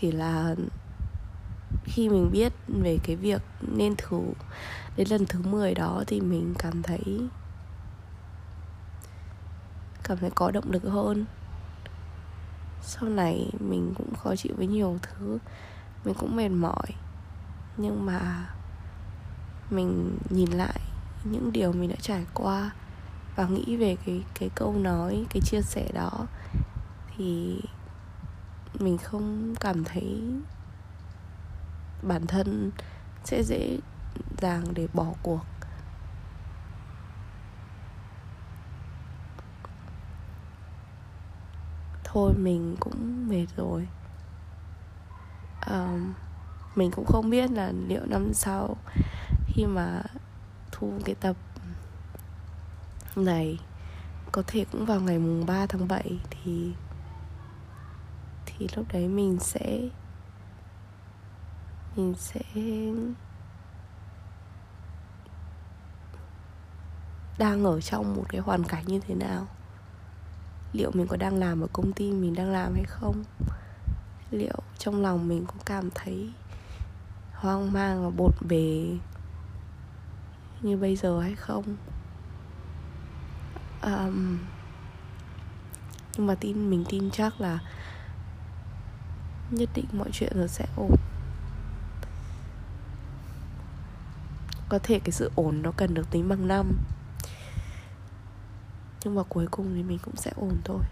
Chỉ 0.00 0.12
là 0.12 0.54
khi 1.84 2.08
mình 2.08 2.30
biết 2.30 2.52
về 2.68 2.98
cái 3.04 3.16
việc 3.16 3.42
nên 3.60 3.94
thử, 3.98 4.20
đến 4.96 5.08
lần 5.08 5.26
thứ 5.26 5.40
10 5.42 5.74
đó 5.74 6.04
thì 6.06 6.20
mình 6.20 6.54
cảm 6.58 6.82
thấy 6.82 7.28
cảm 10.04 10.18
thấy 10.18 10.30
có 10.34 10.50
động 10.50 10.70
lực 10.70 10.82
hơn. 10.84 11.24
Sau 12.82 13.08
này 13.08 13.50
mình 13.60 13.94
cũng 13.96 14.14
khó 14.14 14.36
chịu 14.36 14.54
với 14.56 14.66
nhiều 14.66 14.98
thứ, 15.02 15.38
mình 16.04 16.14
cũng 16.18 16.36
mệt 16.36 16.48
mỏi, 16.48 16.86
nhưng 17.76 18.06
mà 18.06 18.50
mình 19.70 20.18
nhìn 20.30 20.50
lại 20.50 20.80
những 21.24 21.52
điều 21.52 21.72
mình 21.72 21.90
đã 21.90 21.96
trải 22.00 22.26
qua 22.34 22.70
và 23.36 23.46
nghĩ 23.46 23.76
về 23.76 23.96
cái 24.06 24.22
cái 24.34 24.50
câu 24.54 24.74
nói, 24.76 25.24
cái 25.30 25.40
chia 25.40 25.62
sẻ 25.62 25.88
đó 25.94 26.26
thì 27.16 27.60
mình 28.78 28.98
không 28.98 29.54
cảm 29.60 29.84
thấy 29.84 30.22
bản 32.02 32.26
thân 32.26 32.70
sẽ 33.24 33.42
dễ 33.42 33.78
dàng 34.38 34.64
để 34.74 34.88
bỏ 34.92 35.06
cuộc. 35.22 35.44
Thôi 42.04 42.34
mình 42.36 42.76
cũng 42.80 43.28
mệt 43.28 43.46
rồi. 43.56 43.88
À, 45.60 45.98
mình 46.74 46.90
cũng 46.90 47.06
không 47.06 47.30
biết 47.30 47.50
là 47.50 47.72
liệu 47.88 48.06
năm 48.06 48.34
sau 48.34 48.76
khi 49.46 49.66
mà 49.66 50.02
thu 50.72 50.92
cái 51.04 51.14
tập 51.14 51.36
này 53.16 53.58
có 54.32 54.42
thể 54.46 54.64
cũng 54.72 54.86
vào 54.86 55.00
ngày 55.00 55.18
mùng 55.18 55.46
3 55.46 55.66
tháng 55.66 55.88
7 55.88 56.18
thì 56.30 56.72
thì 58.60 58.68
lúc 58.76 58.86
đấy 58.92 59.08
mình 59.08 59.38
sẽ 59.40 59.80
mình 61.96 62.14
sẽ 62.18 62.40
đang 67.38 67.64
ở 67.64 67.80
trong 67.80 68.14
một 68.16 68.24
cái 68.28 68.40
hoàn 68.40 68.64
cảnh 68.64 68.84
như 68.86 69.00
thế 69.00 69.14
nào. 69.14 69.46
Liệu 70.72 70.90
mình 70.94 71.06
có 71.06 71.16
đang 71.16 71.36
làm 71.36 71.60
ở 71.60 71.66
công 71.72 71.92
ty 71.92 72.12
mình 72.12 72.34
đang 72.34 72.50
làm 72.50 72.74
hay 72.74 72.84
không? 72.84 73.24
Liệu 74.30 74.56
trong 74.78 75.02
lòng 75.02 75.28
mình 75.28 75.44
có 75.46 75.54
cảm 75.66 75.90
thấy 75.94 76.30
hoang 77.32 77.72
mang 77.72 78.04
và 78.04 78.10
bột 78.10 78.34
bề 78.48 78.86
như 80.62 80.76
bây 80.76 80.96
giờ 80.96 81.20
hay 81.20 81.34
không? 81.34 81.76
Um, 83.82 84.38
nhưng 86.16 86.26
mà 86.26 86.34
tin 86.34 86.70
mình 86.70 86.84
tin 86.88 87.10
chắc 87.10 87.40
là 87.40 87.58
nhất 89.50 89.68
định 89.74 89.86
mọi 89.92 90.08
chuyện 90.12 90.32
rồi 90.36 90.48
sẽ 90.48 90.66
ổn. 90.76 90.96
Có 94.68 94.78
thể 94.82 94.98
cái 94.98 95.12
sự 95.12 95.30
ổn 95.34 95.62
nó 95.62 95.72
cần 95.76 95.94
được 95.94 96.10
tính 96.10 96.28
bằng 96.28 96.48
năm. 96.48 96.72
Nhưng 99.04 99.14
mà 99.14 99.22
cuối 99.22 99.46
cùng 99.50 99.74
thì 99.74 99.82
mình 99.82 99.98
cũng 100.04 100.16
sẽ 100.16 100.32
ổn 100.36 100.56
thôi. 100.64 100.82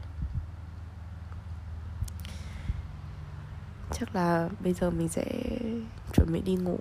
Chắc 3.92 4.14
là 4.14 4.48
bây 4.60 4.72
giờ 4.72 4.90
mình 4.90 5.08
sẽ 5.08 5.24
chuẩn 6.14 6.32
bị 6.32 6.40
đi 6.40 6.54
ngủ. 6.54 6.78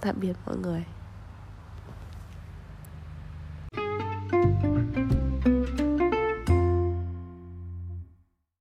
Tạm 0.00 0.20
biệt 0.20 0.36
mọi 0.46 0.56
người. 0.56 0.84